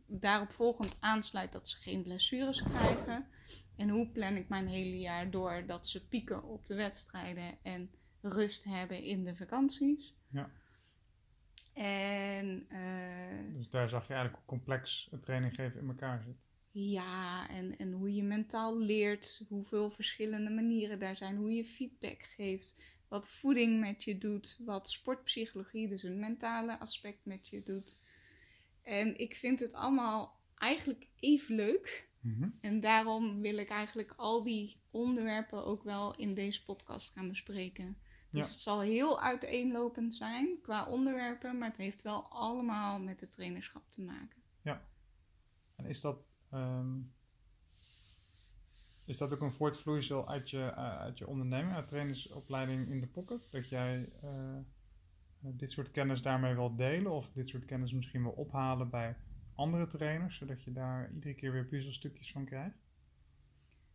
daarop 0.06 0.52
volgend 0.52 0.96
aansluit 1.00 1.52
dat 1.52 1.68
ze 1.68 1.76
geen 1.76 2.02
blessures 2.02 2.62
krijgen? 2.62 3.26
En 3.76 3.88
hoe 3.88 4.08
plan 4.08 4.36
ik 4.36 4.48
mijn 4.48 4.68
hele 4.68 4.98
jaar 4.98 5.30
door 5.30 5.64
dat 5.66 5.88
ze 5.88 6.08
pieken 6.08 6.44
op 6.44 6.66
de 6.66 6.74
wedstrijden 6.74 7.58
en 7.62 7.90
rust 8.20 8.64
hebben 8.64 9.02
in 9.02 9.24
de 9.24 9.36
vakanties? 9.36 10.14
Ja. 10.30 10.50
En, 11.72 12.66
uh, 12.72 13.54
dus 13.56 13.68
daar 13.68 13.88
zag 13.88 14.06
je 14.06 14.12
eigenlijk 14.12 14.42
hoe 14.44 14.58
complex 14.58 15.08
het 15.10 15.22
training 15.22 15.54
geven 15.54 15.80
in 15.80 15.88
elkaar 15.88 16.22
zit. 16.22 16.36
Ja, 16.70 17.48
en, 17.48 17.76
en 17.78 17.92
hoe 17.92 18.14
je 18.14 18.22
mentaal 18.22 18.78
leert, 18.78 19.44
hoeveel 19.48 19.90
verschillende 19.90 20.50
manieren 20.50 20.98
daar 20.98 21.16
zijn, 21.16 21.36
hoe 21.36 21.52
je 21.52 21.64
feedback 21.64 22.22
geeft, 22.22 22.93
wat 23.14 23.28
voeding 23.28 23.80
met 23.80 24.04
je 24.04 24.18
doet, 24.18 24.60
wat 24.64 24.90
sportpsychologie, 24.90 25.88
dus 25.88 26.02
een 26.02 26.18
mentale 26.18 26.78
aspect 26.78 27.24
met 27.24 27.48
je 27.48 27.62
doet. 27.62 27.98
En 28.82 29.18
ik 29.18 29.34
vind 29.34 29.60
het 29.60 29.74
allemaal 29.74 30.40
eigenlijk 30.54 31.08
even 31.20 31.54
leuk. 31.54 32.08
Mhm. 32.20 32.48
En 32.60 32.80
daarom 32.80 33.40
wil 33.40 33.56
ik 33.58 33.68
eigenlijk 33.68 34.12
al 34.16 34.42
die 34.42 34.80
onderwerpen 34.90 35.64
ook 35.64 35.82
wel 35.82 36.16
in 36.16 36.34
deze 36.34 36.64
podcast 36.64 37.12
gaan 37.12 37.28
bespreken. 37.28 37.98
Dus 38.30 38.46
Ja. 38.46 38.52
het 38.52 38.60
zal 38.60 38.80
heel 38.80 39.20
uiteenlopend 39.20 40.14
zijn 40.14 40.58
qua 40.62 40.86
onderwerpen, 40.86 41.58
maar 41.58 41.68
het 41.68 41.76
heeft 41.76 42.02
wel 42.02 42.22
allemaal 42.28 43.00
met 43.00 43.20
het 43.20 43.32
trainerschap 43.32 43.90
te 43.90 44.02
maken. 44.02 44.42
En 45.76 45.86
is 45.86 46.00
dat, 46.00 46.38
ehm, 46.50 47.00
is 49.04 49.18
dat 49.18 49.32
ook 49.32 49.40
een 49.40 49.50
voortvloeisel 49.50 50.28
uit 50.28 50.50
je, 50.50 50.62
eh, 50.62 50.98
uit 50.98 51.18
je 51.18 51.26
onderneming, 51.26 51.74
uit 51.74 51.86
trainersopleiding 51.86 52.88
in 52.88 53.00
de 53.00 53.06
pocket? 53.06 53.48
Dat 53.50 53.68
jij 53.68 54.08
eh, 54.22 54.56
dit 55.38 55.70
soort 55.70 55.90
kennis 55.90 56.22
daarmee 56.22 56.54
wil 56.54 56.76
delen 56.76 57.12
of 57.12 57.30
dit 57.32 57.48
soort 57.48 57.64
kennis 57.64 57.92
misschien 57.92 58.22
wil 58.22 58.32
ophalen 58.32 58.90
bij 58.90 59.16
andere 59.54 59.86
trainers, 59.86 60.36
zodat 60.36 60.62
je 60.62 60.72
daar 60.72 61.10
iedere 61.14 61.34
keer 61.34 61.52
weer 61.52 61.66
puzzelstukjes 61.66 62.32
van 62.32 62.44
krijgt? 62.44 62.76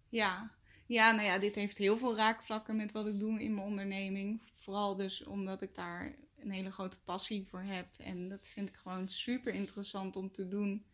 Ja. 0.09 0.51
ja, 0.85 1.11
nou 1.11 1.25
ja, 1.25 1.37
dit 1.37 1.55
heeft 1.55 1.77
heel 1.77 1.97
veel 1.97 2.15
raakvlakken 2.15 2.75
met 2.75 2.91
wat 2.91 3.07
ik 3.07 3.19
doe 3.19 3.41
in 3.41 3.53
mijn 3.53 3.67
onderneming. 3.67 4.41
Vooral 4.53 4.95
dus 4.95 5.23
omdat 5.23 5.61
ik 5.61 5.75
daar 5.75 6.15
een 6.39 6.51
hele 6.51 6.71
grote 6.71 6.99
passie 7.03 7.47
voor 7.47 7.61
heb. 7.61 7.87
En 7.97 8.29
dat 8.29 8.47
vind 8.47 8.69
ik 8.69 8.75
gewoon 8.75 9.09
super 9.09 9.53
interessant 9.53 10.15
om 10.15 10.31
te 10.31 10.47
doen. 10.47 10.85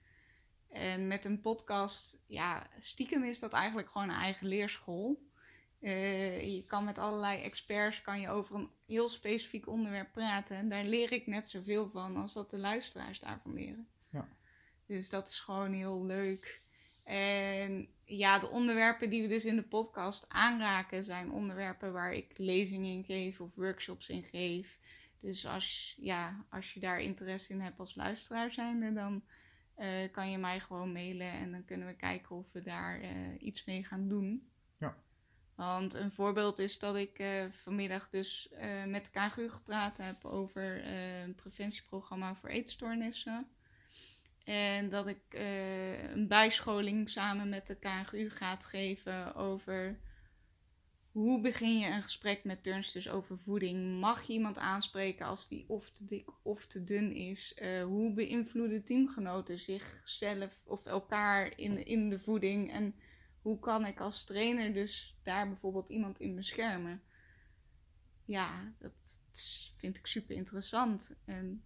En 0.75 1.07
met 1.07 1.25
een 1.25 1.41
podcast, 1.41 2.19
ja, 2.27 2.67
stiekem 2.79 3.23
is 3.23 3.39
dat 3.39 3.53
eigenlijk 3.53 3.89
gewoon 3.89 4.09
een 4.09 4.15
eigen 4.15 4.47
leerschool. 4.47 5.29
Eh, 5.79 6.55
je 6.55 6.63
kan 6.63 6.83
met 6.83 6.97
allerlei 6.97 7.41
experts 7.41 8.01
kan 8.01 8.19
je 8.19 8.29
over 8.29 8.55
een 8.55 8.69
heel 8.85 9.07
specifiek 9.07 9.67
onderwerp 9.67 10.11
praten. 10.11 10.55
En 10.55 10.69
daar 10.69 10.83
leer 10.83 11.11
ik 11.11 11.27
net 11.27 11.49
zoveel 11.49 11.89
van 11.89 12.15
als 12.15 12.33
dat 12.33 12.49
de 12.49 12.57
luisteraars 12.57 13.19
daarvan 13.19 13.53
leren. 13.53 13.87
Ja. 14.11 14.27
Dus 14.85 15.09
dat 15.09 15.27
is 15.27 15.39
gewoon 15.39 15.73
heel 15.73 16.05
leuk. 16.05 16.61
En 17.03 17.87
ja, 18.05 18.39
de 18.39 18.49
onderwerpen 18.49 19.09
die 19.09 19.21
we 19.21 19.27
dus 19.27 19.45
in 19.45 19.55
de 19.55 19.67
podcast 19.67 20.29
aanraken 20.29 21.03
zijn 21.03 21.31
onderwerpen 21.31 21.93
waar 21.93 22.13
ik 22.13 22.37
lezingen 22.37 22.91
in 22.91 23.03
geef 23.03 23.41
of 23.41 23.55
workshops 23.55 24.09
in 24.09 24.23
geef. 24.23 24.79
Dus 25.19 25.45
als, 25.45 25.95
ja, 25.99 26.45
als 26.49 26.73
je 26.73 26.79
daar 26.79 27.01
interesse 27.01 27.53
in 27.53 27.61
hebt 27.61 27.79
als 27.79 27.95
luisteraar 27.95 28.51
zijnde, 28.51 28.93
dan 28.93 29.23
eh, 29.75 30.11
kan 30.11 30.31
je 30.31 30.37
mij 30.37 30.59
gewoon 30.59 30.91
mailen 30.91 31.31
en 31.31 31.51
dan 31.51 31.65
kunnen 31.65 31.87
we 31.87 31.95
kijken 31.95 32.35
of 32.35 32.51
we 32.51 32.61
daar 32.61 33.01
eh, 33.01 33.11
iets 33.39 33.65
mee 33.65 33.83
gaan 33.83 34.07
doen. 34.07 34.49
Ja. 34.77 34.95
Want 35.55 35.93
een 35.93 36.11
voorbeeld 36.11 36.59
is 36.59 36.79
dat 36.79 36.95
ik 36.95 37.19
eh, 37.19 37.45
vanmiddag 37.49 38.09
dus 38.09 38.49
met 38.85 39.05
de 39.05 39.11
KGU 39.11 39.49
gepraat 39.49 39.97
heb 39.97 40.25
over 40.25 40.87
een 40.87 41.35
preventieprogramma 41.35 42.35
voor 42.35 42.49
eetstoornissen. 42.49 43.47
En 44.43 44.89
dat 44.89 45.07
ik 45.07 45.23
een 46.13 46.27
bijscholing 46.27 47.09
samen 47.09 47.49
met 47.49 47.67
de 47.67 47.79
KGU 47.79 48.29
gaat 48.29 48.65
geven 48.65 49.35
over 49.35 49.99
hoe 51.15 51.41
begin 51.41 51.77
je 51.77 51.87
een 51.87 52.03
gesprek 52.03 52.43
met 52.43 52.63
turnsters 52.63 53.09
over 53.09 53.39
voeding. 53.39 53.99
Mag 53.99 54.23
je 54.23 54.33
iemand 54.33 54.57
aanspreken 54.57 55.25
als 55.25 55.47
die 55.47 55.69
of 55.69 55.89
te 55.89 56.05
dik 56.05 56.29
of 56.43 56.65
te 56.65 56.83
dun 56.83 57.11
is? 57.11 57.53
Eh, 57.53 57.83
hoe 57.83 58.13
beïnvloeden 58.13 58.83
teamgenoten 58.83 59.59
zichzelf 59.59 60.61
of 60.65 60.85
elkaar 60.85 61.57
in, 61.57 61.85
in 61.85 62.09
de 62.09 62.19
voeding? 62.19 62.71
En 62.71 62.95
hoe 63.41 63.59
kan 63.59 63.85
ik 63.85 63.99
als 63.99 64.23
trainer 64.23 64.73
dus 64.73 65.19
daar 65.23 65.47
bijvoorbeeld 65.47 65.89
iemand 65.89 66.19
in 66.19 66.35
beschermen? 66.35 67.01
Ja, 68.25 68.73
dat 68.79 69.21
vind 69.75 69.97
ik 69.97 70.05
super 70.05 70.35
interessant. 70.35 71.15
En 71.25 71.63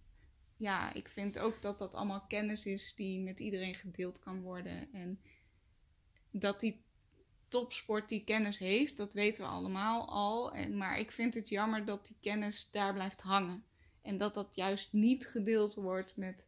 ja, 0.56 0.94
ik 0.94 1.08
vind 1.08 1.38
ook 1.38 1.62
dat 1.62 1.78
dat 1.78 1.94
allemaal 1.94 2.26
kennis 2.26 2.66
is 2.66 2.94
die 2.94 3.20
met 3.20 3.40
iedereen 3.40 3.74
gedeeld 3.74 4.18
kan 4.18 4.40
worden. 4.42 4.92
En 4.92 5.20
dat 6.30 6.60
die 6.60 6.88
topsport 7.50 8.08
die 8.08 8.24
kennis 8.24 8.58
heeft, 8.58 8.96
dat 8.96 9.12
weten 9.12 9.42
we 9.42 9.48
allemaal 9.48 10.08
al. 10.08 10.52
En, 10.52 10.76
maar 10.76 10.98
ik 10.98 11.12
vind 11.12 11.34
het 11.34 11.48
jammer 11.48 11.84
dat 11.84 12.06
die 12.06 12.16
kennis 12.20 12.70
daar 12.70 12.92
blijft 12.92 13.20
hangen. 13.20 13.64
En 14.02 14.16
dat 14.16 14.34
dat 14.34 14.54
juist 14.54 14.92
niet 14.92 15.26
gedeeld 15.26 15.74
wordt 15.74 16.16
met 16.16 16.46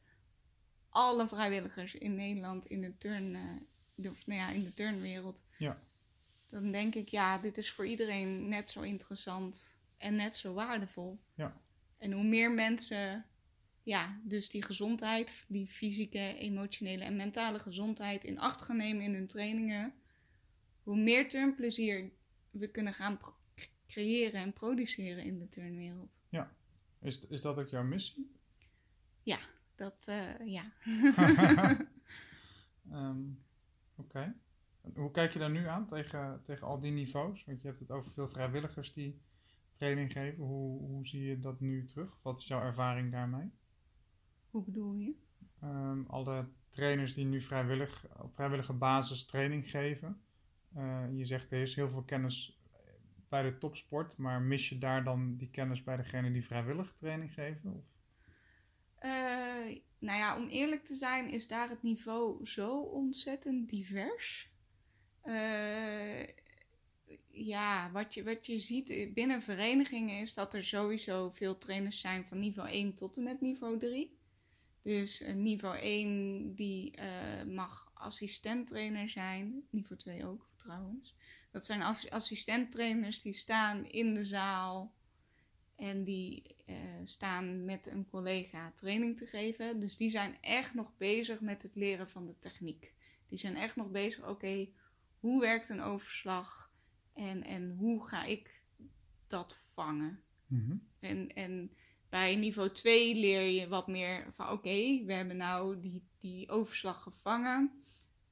alle 0.89 1.29
vrijwilligers 1.29 1.95
in 1.95 2.15
Nederland 2.15 2.67
in 2.67 2.81
de 2.81 2.99
turn, 2.99 3.35
eh, 3.35 3.43
de, 3.95 4.11
of, 4.11 4.27
nou 4.27 4.41
ja, 4.41 4.51
in 4.51 4.65
de 4.65 4.75
turnwereld. 4.75 5.43
Ja. 5.59 5.79
Dan 6.49 6.71
denk 6.71 6.95
ik, 6.95 7.09
ja, 7.09 7.39
dit 7.39 7.59
is 7.59 7.73
voor 7.73 7.87
iedereen 7.87 8.49
net 8.49 8.71
zo 8.71 8.81
interessant 8.81 9.79
en 9.99 10.15
net 10.15 10.37
zo 10.37 10.53
waardevol. 10.53 11.21
Ja. 11.35 11.61
En 11.99 12.13
hoe 12.13 12.25
meer 12.25 12.51
mensen, 12.51 13.27
ja, 13.83 14.21
dus 14.23 14.51
die 14.51 14.63
gezondheid, 14.63 15.45
die 15.49 15.67
fysieke, 15.67 16.35
emotionele 16.39 17.05
en 17.05 17.17
mentale 17.17 17.59
gezondheid 17.59 18.25
in 18.25 18.39
acht 18.39 18.63
gaan 18.63 18.77
nemen 18.77 19.03
in 19.03 19.15
hun 19.15 19.27
trainingen, 19.27 19.95
hoe 20.83 20.97
meer 20.97 21.29
turnplezier 21.29 22.13
we 22.51 22.71
kunnen 22.71 22.93
gaan 22.93 23.21
creëren 23.87 24.41
en 24.41 24.53
produceren 24.53 25.25
in 25.25 25.39
de 25.39 25.49
turnwereld. 25.49 26.23
Is, 27.01 27.27
is 27.27 27.41
dat 27.41 27.59
ook 27.59 27.69
jouw 27.69 27.85
missie? 27.85 28.31
Dat, 29.75 30.05
eh, 30.09 30.47
ja. 30.47 30.73
Ehm, 32.91 33.21
Oké. 33.97 34.35
Hoe 34.95 35.11
kijk 35.11 35.33
je 35.33 35.39
daar 35.39 35.51
nu 35.51 35.67
aan 35.67 35.87
tegen, 35.87 36.41
tegen 36.43 36.67
al 36.67 36.81
die 36.81 36.93
niveaus? 36.93 37.45
Want 37.45 37.63
je 37.63 37.69
hebt 37.69 37.81
het 37.81 37.91
over 37.91 38.13
veel 38.13 38.29
vrijwilligers 38.29 38.93
die 38.93 39.21
training 39.71 40.13
geven. 40.13 40.45
Hoe, 40.45 40.81
hoe 40.81 41.07
zie 41.07 41.23
je 41.23 41.41
dat 41.41 41.61
nu 41.61 41.85
terug? 41.85 42.23
Wat 42.23 42.39
is 42.39 42.47
jouw 42.47 42.61
ervaring 42.61 43.13
daarmee? 43.13 43.51
Hoe 44.51 44.65
bedoel 44.65 44.95
je? 44.95 45.15
Ehm, 45.61 46.03
alle 46.07 46.49
trainers 46.69 47.15
die 47.15 47.25
nu 47.25 47.41
vrijwillig, 47.41 48.07
op 48.19 48.35
vrijwillige 48.35 48.73
basis 48.73 49.25
training 49.25 49.71
geven. 49.71 50.22
Eh, 50.75 51.05
je 51.13 51.25
zegt 51.25 51.51
er 51.51 51.63
is 51.63 51.75
heel 51.75 51.89
veel 51.89 52.03
kennis 52.03 52.61
bij 53.29 53.43
de 53.43 53.59
topsport, 53.59 54.17
maar 54.17 54.43
mis 54.43 54.69
je 54.69 54.79
daar 54.79 55.05
dan 55.05 55.37
die 55.37 55.51
kennis 55.51 55.83
bij 55.83 55.97
degene 55.97 56.33
die 56.33 56.45
vrijwillige 56.45 56.95
training 56.95 57.35
geven? 57.35 57.75
Of? 57.75 58.01
Eh, 58.99 59.81
nou 59.99 60.19
ja, 60.19 60.37
om 60.37 60.49
eerlijk 60.49 60.85
te 60.85 60.95
zijn 60.95 61.31
is 61.31 61.49
daar 61.49 61.69
het 61.69 61.83
niveau 61.83 62.47
zo 62.47 62.81
ontzettend 62.81 63.69
divers. 63.69 64.51
Eh, 65.23 66.27
ja, 67.29 67.91
wat 67.91 68.15
je, 68.15 68.25
wat 68.25 68.47
je 68.47 68.59
ziet 68.59 69.15
binnen 69.15 69.43
verenigingen 69.43 70.21
is 70.21 70.35
dat 70.35 70.55
er 70.55 70.65
sowieso 70.65 71.31
veel 71.31 71.59
trainers 71.59 72.01
zijn 72.01 72.25
van 72.25 72.39
niveau 72.39 72.71
1 72.71 72.95
tot 72.95 73.17
en 73.17 73.23
met 73.23 73.41
niveau 73.41 73.79
3. 73.79 74.19
Dus 74.83 75.25
niveau 75.35 75.79
1 75.79 76.55
die 76.55 76.95
mag 77.47 77.91
assistenttrainer 77.95 79.09
zijn. 79.09 79.63
Niveau 79.71 79.97
2 79.97 80.27
ook 80.27 80.52
trouwens. 80.63 81.15
Dat 81.51 81.67
zijn 81.67 81.83
ass- 81.83 82.11
assistenttrainers 82.11 83.21
die 83.21 83.33
staan 83.33 83.85
in 83.85 84.15
de 84.15 84.25
zaal. 84.25 84.95
En 85.77 86.05
die 86.05 86.57
eh, 86.67 86.77
staan 87.05 87.65
met 87.65 87.87
een 87.87 88.07
collega 88.07 88.73
training 88.75 89.17
te 89.17 89.27
geven. 89.27 89.81
Dus 89.81 89.97
die 89.97 90.11
zijn 90.11 90.37
echt 90.41 90.75
nog 90.75 90.97
bezig 90.97 91.41
met 91.41 91.63
het 91.63 91.75
leren 91.75 92.09
van 92.09 92.27
de 92.27 92.39
techniek. 92.39 92.95
Die 93.29 93.39
zijn 93.39 93.57
echt 93.57 93.77
nog 93.77 93.91
bezig, 93.91 94.29
oké, 94.29 94.69
hoe 95.19 95.41
werkt 95.41 95.69
een 95.69 95.81
overslag? 95.81 96.73
En, 97.13 97.45
en 97.45 97.71
hoe 97.71 98.07
ga 98.07 98.25
ik 98.25 98.63
dat 99.27 99.57
vangen? 99.73 100.23
Mhm. 100.47 100.77
En, 101.01 101.35
en 101.35 101.73
bij 102.09 102.37
niveau 102.37 102.71
2 102.71 103.15
leer 103.15 103.61
je 103.61 103.69
wat 103.69 103.87
meer 103.87 104.27
van 104.33 104.49
oké, 104.49 105.05
we 105.05 105.13
hebben 105.13 105.37
nou 105.37 105.81
die, 105.81 106.09
die 106.19 106.49
overslag 106.49 107.03
gevangen. 107.03 107.83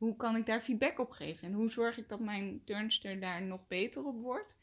Hoe 0.01 0.17
kan 0.17 0.37
ik 0.37 0.47
daar 0.47 0.61
feedback 0.61 0.99
op 0.99 1.11
geven? 1.11 1.49
En 1.49 1.53
hoe 1.53 1.71
zorg 1.71 1.99
ik 1.99 2.09
dat 2.09 2.21
mijn 2.21 2.65
turnster 2.65 3.21
daar 3.21 3.43
nog 3.43 3.67
beter 3.69 4.05
op 4.05 4.21
wordt? 4.21 4.59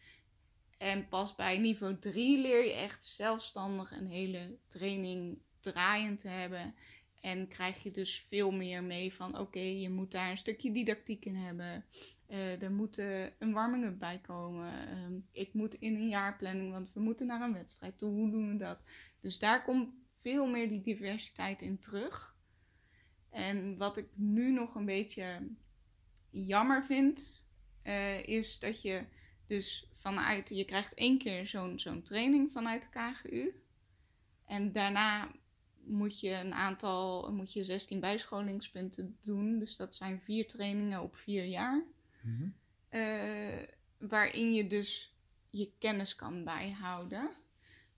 En 0.78 1.08
pas 1.08 1.36
bij 1.36 1.58
niveau 1.58 2.00
3 2.00 2.42
leer 2.42 2.64
je 2.64 2.74
echt 2.74 3.04
zelfstandig 3.06 3.92
een 3.92 4.08
hele 4.08 4.58
training 4.68 5.42
draaiend 5.60 6.20
te 6.20 6.28
hebben. 6.28 6.76
En 7.22 7.48
krijg 7.48 7.84
je 7.84 7.92
dus 7.92 8.22
veel 8.22 8.52
meer 8.52 8.84
mee 8.84 9.14
van 9.14 9.38
oké, 9.40 9.60
je 9.60 9.90
moet 9.90 10.12
daar 10.12 10.30
een 10.30 10.38
stukje 10.38 10.72
didactiek 10.72 11.26
in 11.26 11.36
hebben. 11.36 11.86
Eh, 12.28 12.62
er 12.62 12.72
moet 12.72 12.98
eh, 12.98 13.24
een 13.24 13.54
warming-up 13.54 14.00
bij 14.00 14.20
komen. 14.20 14.88
Ehm, 14.88 15.20
ik 15.32 15.54
moet 15.54 15.74
in 15.74 15.96
een 15.96 16.10
jaarplanning, 16.10 16.72
want 16.72 16.94
we 16.94 17.00
moeten 17.00 17.28
naar 17.28 17.42
een 17.42 17.54
wedstrijd 17.54 17.98
toe. 17.98 18.12
Hoe 18.12 18.32
doen 18.32 18.52
we 18.52 18.58
dat? 18.58 18.84
Dus 19.20 19.40
daar 19.40 19.64
komt 19.64 19.94
veel 20.10 20.46
meer 20.46 20.70
die 20.70 20.82
diversiteit 20.82 21.62
in 21.62 21.80
terug. 21.80 22.37
En 23.38 23.78
wat 23.78 23.98
ik 23.98 24.08
nu 24.14 24.52
nog 24.52 24.76
een 24.76 24.86
beetje 24.86 25.48
jammer 26.30 26.84
vind, 26.84 27.46
eh, 27.82 28.24
is 28.24 28.60
dat 28.60 28.82
je 28.82 29.06
dus 29.48 29.90
vanuit, 29.94 30.50
je 30.50 30.66
krijgt 30.66 30.94
één 30.94 31.18
keer 31.18 31.48
zo'n 31.48 31.80
zo'n 31.80 32.04
training 32.04 32.52
vanuit 32.52 32.82
de 32.84 32.90
KGU. 32.90 33.62
En 34.46 34.72
daarna 34.72 35.32
moet 35.84 36.20
je 36.20 36.32
een 36.32 36.54
aantal, 36.54 37.34
moet 37.34 37.54
je 37.54 37.64
16 37.64 38.00
bijscholingspunten 38.00 39.18
doen. 39.24 39.60
Dus 39.60 39.76
dat 39.76 39.96
zijn 39.96 40.22
vier 40.22 40.48
trainingen 40.48 41.02
op 41.02 41.16
vier 41.16 41.46
jaar. 41.46 41.84
Mhm. 42.22 42.50
Eh, 42.90 43.64
waarin 43.98 44.54
je 44.54 44.68
dus 44.68 45.16
je 45.50 45.72
kennis 45.80 46.16
kan 46.16 46.44
bijhouden. 46.44 47.30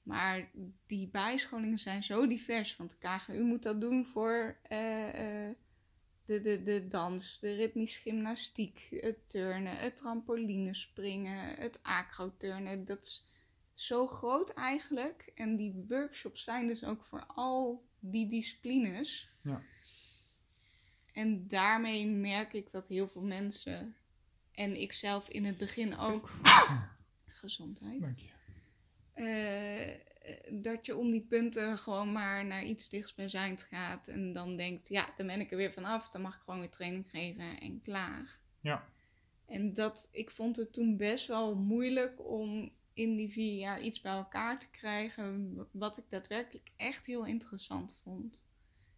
Maar 0.09 0.49
die 0.85 1.07
bijscholingen 1.07 1.79
zijn 1.79 2.03
zo 2.03 2.27
divers. 2.27 2.75
Want 2.75 2.91
de 2.91 3.07
KGU 3.07 3.41
moet 3.41 3.63
dat 3.63 3.81
doen 3.81 4.05
voor 4.05 4.57
eh, 4.63 5.47
eh, 5.47 5.55
de, 6.25 6.41
de, 6.41 6.63
de 6.63 6.87
dans, 6.87 7.39
de 7.39 7.53
ritmische 7.53 8.01
gymnastiek, 8.01 8.87
het 8.89 9.29
turnen, 9.29 9.77
het 9.77 9.97
trampolinespringen, 9.97 11.55
het 11.55 11.79
acroturnen. 11.83 12.85
Dat 12.85 13.05
is 13.05 13.25
zo 13.73 14.07
groot 14.07 14.49
eigenlijk. 14.49 15.31
En 15.35 15.55
die 15.55 15.85
workshops 15.87 16.43
zijn 16.43 16.67
dus 16.67 16.83
ook 16.83 17.03
voor 17.03 17.23
al 17.27 17.87
die 17.99 18.27
disciplines. 18.27 19.29
Ja. 19.41 19.61
En 21.13 21.47
daarmee 21.47 22.07
merk 22.07 22.53
ik 22.53 22.71
dat 22.71 22.87
heel 22.87 23.07
veel 23.07 23.23
mensen, 23.23 23.95
en 24.51 24.81
ik 24.81 24.93
zelf 24.93 25.29
in 25.29 25.45
het 25.45 25.57
begin 25.57 25.97
ook, 25.97 26.31
gezondheid, 27.41 28.03
Dank 28.03 28.19
je. 28.19 28.38
Eh, 29.19 29.95
dat 30.51 30.85
je 30.85 30.95
om 30.95 31.11
die 31.11 31.25
punten 31.25 31.77
gewoon 31.77 32.11
maar 32.11 32.45
naar 32.45 32.63
iets 32.63 32.89
dichtstbijzijnd 32.89 33.61
gaat. 33.61 34.07
En 34.07 34.31
dan 34.31 34.55
denkt, 34.55 34.87
ja, 34.87 35.09
dan 35.17 35.27
ben 35.27 35.39
ik 35.39 35.51
er 35.51 35.57
weer 35.57 35.71
vanaf. 35.71 36.09
Dan 36.09 36.21
mag 36.21 36.35
ik 36.35 36.41
gewoon 36.41 36.59
weer 36.59 36.69
training 36.69 37.09
geven 37.09 37.59
en 37.59 37.81
klaar. 37.81 38.39
Ja. 38.61 38.83
En 39.45 39.73
dat, 39.73 40.09
ik 40.11 40.31
vond 40.31 40.55
het 40.55 40.73
toen 40.73 40.97
best 40.97 41.27
wel 41.27 41.55
moeilijk 41.55 42.27
om 42.29 42.71
in 42.93 43.15
die 43.15 43.29
vier 43.29 43.57
jaar 43.57 43.81
iets 43.81 44.01
bij 44.01 44.11
elkaar 44.11 44.59
te 44.59 44.69
krijgen. 44.69 45.55
Wat 45.71 45.97
ik 45.97 46.05
daadwerkelijk 46.09 46.71
echt 46.75 47.05
heel 47.05 47.25
interessant 47.25 47.99
vond. 48.03 48.43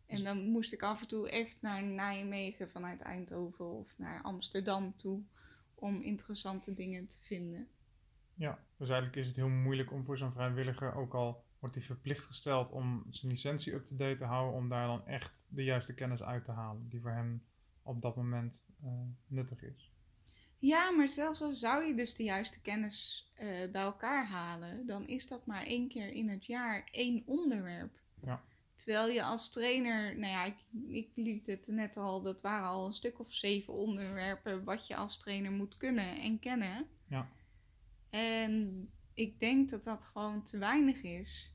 En 0.06 0.24
dan 0.24 0.46
moest 0.46 0.74
ik 0.74 0.84
af 0.84 1.02
en 1.02 1.08
toe 1.08 1.30
echt 1.30 1.58
naar 1.62 1.84
Nijmegen 1.84 2.70
vanuit 2.70 3.02
Eindhoven 3.02 3.66
of 3.66 3.98
naar 3.98 4.22
Amsterdam 4.22 4.96
toe. 4.96 5.22
Om 5.76 6.02
interessante 6.02 6.74
dingen 6.74 7.08
te 7.08 7.18
vinden. 7.20 7.68
Ja, 8.34 8.60
dus 8.78 8.90
eigenlijk 8.90 9.20
is 9.20 9.28
het 9.28 9.36
heel 9.36 9.50
moeilijk 9.50 9.92
om 9.92 10.06
voor 10.06 10.18
zo'n 10.18 10.32
vrijwilliger, 10.32 10.96
ook 10.96 11.14
al 11.14 11.44
wordt 11.60 11.76
hij 11.76 11.84
verplicht 11.84 12.26
gesteld 12.26 12.72
om 12.72 13.06
zijn 13.10 13.32
licentie 13.32 13.74
up-to-date 13.74 14.16
te 14.16 14.26
houden, 14.26 14.60
om 14.60 14.70
daar 14.70 14.88
dan 14.88 15.08
echt 15.08 15.48
de 15.52 15.64
juiste 15.64 15.94
kennis 15.94 16.24
uit 16.24 16.46
te 16.46 16.52
halen 16.52 16.90
die 16.90 17.02
voor 17.02 17.12
hem 17.12 17.44
op 17.84 18.02
dat 18.02 18.16
moment 18.16 18.68
eh, 18.84 18.90
nuttig 19.28 19.64
is. 19.64 19.92
Ja, 20.58 20.92
maar 20.92 21.08
zelfs 21.08 21.42
al 21.42 21.54
zou 21.54 21.86
je 21.86 21.96
dus 21.96 22.16
de 22.16 22.24
juiste 22.24 22.62
kennis 22.62 23.32
eh, 23.36 23.48
bij 23.72 23.82
elkaar 23.82 24.28
halen, 24.28 24.86
dan 24.86 25.08
is 25.08 25.28
dat 25.28 25.46
maar 25.46 25.64
één 25.64 25.88
keer 25.88 26.12
in 26.12 26.30
het 26.30 26.46
jaar 26.46 26.88
één 26.92 27.24
onderwerp. 27.26 28.00
Ja. 28.26 28.42
Terwijl 28.76 29.08
je 29.08 29.24
als 29.24 29.50
trainer, 29.50 30.18
nou 30.18 30.32
ja, 30.32 30.46
ik, 30.46 30.60
ik 30.88 31.10
liet 31.16 31.46
het 31.46 31.68
net 31.68 31.98
al, 31.98 32.22
dat 32.22 32.42
waren 32.42 32.68
al 32.68 32.86
een 32.86 32.94
stuk 32.94 33.20
of 33.20 33.34
zeven 33.34 33.74
onderwerpen 33.74 34.64
wat 34.64 34.88
je 34.88 34.96
als 34.96 35.18
trainer 35.18 35.52
moet 35.52 35.78
kunnen 35.78 36.22
en 36.22 36.40
kennen. 36.40 36.88
Ja. 37.08 37.30
En 38.12 38.90
ik 39.14 39.40
denk 39.40 39.70
dat 39.70 39.84
dat 39.84 40.04
gewoon 40.04 40.44
te 40.44 40.58
weinig 40.58 41.02
is. 41.02 41.54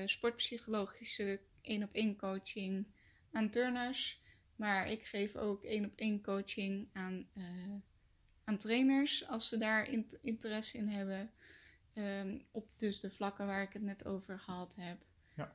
sportpsychologische 0.04 1.40
één-op-één 1.60 2.16
coaching 2.16 2.86
aan 3.32 3.50
turners. 3.50 4.22
Maar 4.56 4.90
ik 4.90 5.06
geef 5.06 5.36
ook 5.36 5.64
één-op-één 5.64 6.22
coaching 6.22 6.88
aan, 6.92 7.28
aan 8.50 8.58
trainers 8.58 9.28
als 9.28 9.48
ze 9.48 9.58
daar 9.58 9.88
in- 9.88 10.18
interesse 10.20 10.78
in 10.78 10.88
hebben. 10.88 11.30
Ehm, 11.92 12.38
op 12.52 12.68
dus 12.76 13.00
de 13.00 13.10
vlakken 13.10 13.46
waar 13.46 13.62
ik 13.62 13.72
het 13.72 13.82
net 13.82 14.06
over 14.06 14.38
gehad 14.40 14.74
heb. 14.78 14.98
Ja. 15.36 15.52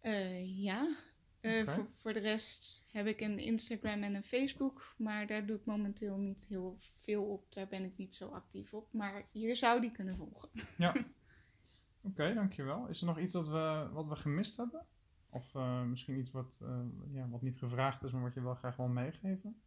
Eh, 0.00 0.62
ja, 0.62 0.96
Eh, 1.40 1.66
voor, 1.68 1.88
voor 1.92 2.12
de 2.12 2.18
rest 2.18 2.84
heb 2.92 3.06
ik 3.06 3.20
een 3.20 3.38
Instagram 3.38 4.02
en 4.02 4.14
een 4.14 4.22
Facebook, 4.22 4.94
maar 4.98 5.26
daar 5.26 5.46
doe 5.46 5.56
ik 5.56 5.64
momenteel 5.64 6.16
niet 6.16 6.46
heel 6.46 6.74
veel 6.78 7.24
op. 7.24 7.52
Daar 7.52 7.66
ben 7.68 7.84
ik 7.84 7.96
niet 7.96 8.14
zo 8.14 8.28
actief 8.28 8.74
op, 8.74 8.92
maar 8.92 9.26
hier 9.30 9.56
zou 9.56 9.80
die 9.80 9.92
kunnen 9.92 10.16
volgen. 10.16 10.48
Oké, 12.02 12.34
dankjewel. 12.34 12.86
Is 12.88 13.00
er 13.00 13.06
nog 13.06 13.18
iets 13.18 13.34
wat 13.34 13.48
we, 13.48 13.88
wat 13.92 14.06
we 14.08 14.16
gemist 14.16 14.56
hebben? 14.56 14.86
Of 15.30 15.54
eh, 15.54 15.82
misschien 15.82 16.18
iets 16.18 16.30
wat, 16.30 16.62
ja, 17.12 17.28
wat 17.28 17.42
niet 17.42 17.56
gevraagd 17.56 18.02
is, 18.02 18.12
maar 18.12 18.22
wat 18.22 18.34
je 18.34 18.42
wel 18.42 18.54
graag 18.54 18.76
wil 18.76 18.88
meegeven? 18.88 19.62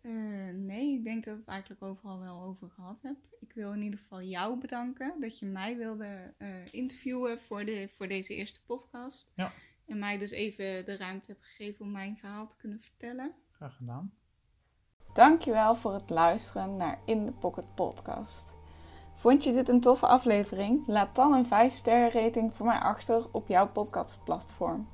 Eh, 0.00 0.12
nee, 0.54 0.94
ik 0.94 1.04
denk 1.04 1.24
dat 1.24 1.34
ik 1.34 1.40
het 1.40 1.48
eigenlijk 1.48 1.82
overal 1.82 2.18
wel 2.20 2.42
over 2.42 2.70
gehad 2.70 3.02
heb. 3.02 3.16
Ik 3.40 3.52
wil 3.52 3.72
in 3.72 3.82
ieder 3.82 3.98
geval 3.98 4.22
jou 4.22 4.58
bedanken 4.58 5.14
dat 5.20 5.38
je 5.38 5.46
mij 5.46 5.76
wilde 5.76 6.34
eh, 6.38 6.48
interviewen 6.70 7.40
voor, 7.40 7.64
de, 7.64 7.88
voor 7.90 8.08
deze 8.08 8.34
eerste 8.34 8.64
podcast. 8.64 9.32
Ja. 9.34 9.52
En 9.86 9.98
mij 9.98 10.18
dus 10.18 10.30
even 10.30 10.84
de 10.84 10.96
ruimte 10.96 11.32
hebt 11.32 11.44
gegeven 11.44 11.84
om 11.84 11.92
mijn 11.92 12.16
verhaal 12.16 12.46
te 12.46 12.56
kunnen 12.56 12.80
vertellen. 12.80 13.34
Graag 13.50 13.76
gedaan. 13.76 14.12
Dankjewel 15.14 15.76
voor 15.76 15.94
het 15.94 16.10
luisteren 16.10 16.76
naar 16.76 16.98
In 17.06 17.26
The 17.26 17.32
Pocket 17.32 17.74
podcast. 17.74 18.52
Vond 19.14 19.44
je 19.44 19.52
dit 19.52 19.68
een 19.68 19.80
toffe 19.80 20.06
aflevering? 20.06 20.86
Laat 20.86 21.14
dan 21.14 21.32
een 21.32 21.46
5 21.46 21.74
sterren 21.74 22.22
rating 22.22 22.54
voor 22.54 22.66
mij 22.66 22.78
achter 22.78 23.32
op 23.32 23.48
jouw 23.48 23.68
podcastplatform. 23.68 24.88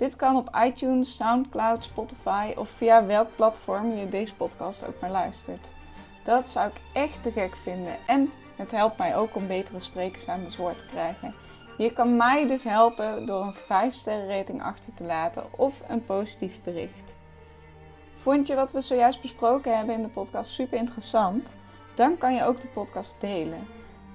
Dit 0.00 0.16
kan 0.16 0.36
op 0.36 0.56
iTunes, 0.64 1.16
Soundcloud, 1.16 1.84
Spotify 1.84 2.52
of 2.56 2.70
via 2.70 3.06
welk 3.06 3.28
platform 3.36 3.92
je 3.92 4.08
deze 4.08 4.34
podcast 4.34 4.86
ook 4.86 5.00
maar 5.00 5.10
luistert. 5.10 5.66
Dat 6.24 6.50
zou 6.50 6.68
ik 6.68 6.80
echt 6.92 7.22
te 7.22 7.30
gek 7.30 7.56
vinden 7.62 7.96
en 8.06 8.30
het 8.56 8.70
helpt 8.70 8.98
mij 8.98 9.16
ook 9.16 9.34
om 9.34 9.46
betere 9.46 9.80
sprekers 9.80 10.28
aan 10.28 10.40
het 10.40 10.56
woord 10.56 10.78
te 10.78 10.86
krijgen. 10.90 11.34
Je 11.78 11.92
kan 11.92 12.16
mij 12.16 12.46
dus 12.46 12.62
helpen 12.62 13.26
door 13.26 13.42
een 13.42 13.52
5 13.52 13.94
sterren 13.94 14.36
rating 14.36 14.62
achter 14.62 14.94
te 14.94 15.04
laten 15.04 15.44
of 15.56 15.74
een 15.88 16.04
positief 16.04 16.62
bericht. 16.64 17.14
Vond 18.22 18.46
je 18.46 18.54
wat 18.54 18.72
we 18.72 18.80
zojuist 18.80 19.22
besproken 19.22 19.76
hebben 19.76 19.94
in 19.94 20.02
de 20.02 20.08
podcast 20.08 20.50
super 20.50 20.78
interessant? 20.78 21.54
Dan 21.94 22.18
kan 22.18 22.34
je 22.34 22.44
ook 22.44 22.60
de 22.60 22.68
podcast 22.68 23.14
delen. 23.18 23.66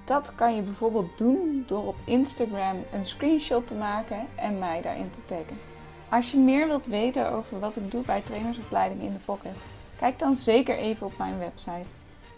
Dat 0.06 0.36
kan 0.36 0.56
je 0.56 0.62
bijvoorbeeld 0.62 1.18
doen 1.18 1.64
door 1.68 1.88
op 1.88 1.96
Instagram 2.06 2.84
een 2.94 3.06
screenshot 3.06 3.68
te 3.68 3.76
maken 3.76 4.28
en 4.36 4.60
mij 4.60 4.82
daarin 4.82 5.12
te 5.12 5.26
taggen. 5.26 5.74
Als 6.16 6.32
je 6.32 6.38
meer 6.38 6.68
wilt 6.68 6.86
weten 6.86 7.32
over 7.32 7.60
wat 7.60 7.76
ik 7.76 7.92
doe 7.92 8.04
bij 8.04 8.22
trainersopleiding 8.22 9.02
in 9.02 9.14
de 9.14 9.20
pocket, 9.26 9.56
kijk 10.00 10.20
dan 10.20 10.36
zeker 10.36 10.78
even 10.78 11.08
op 11.08 11.18
mijn 11.18 11.40
website 11.40 11.88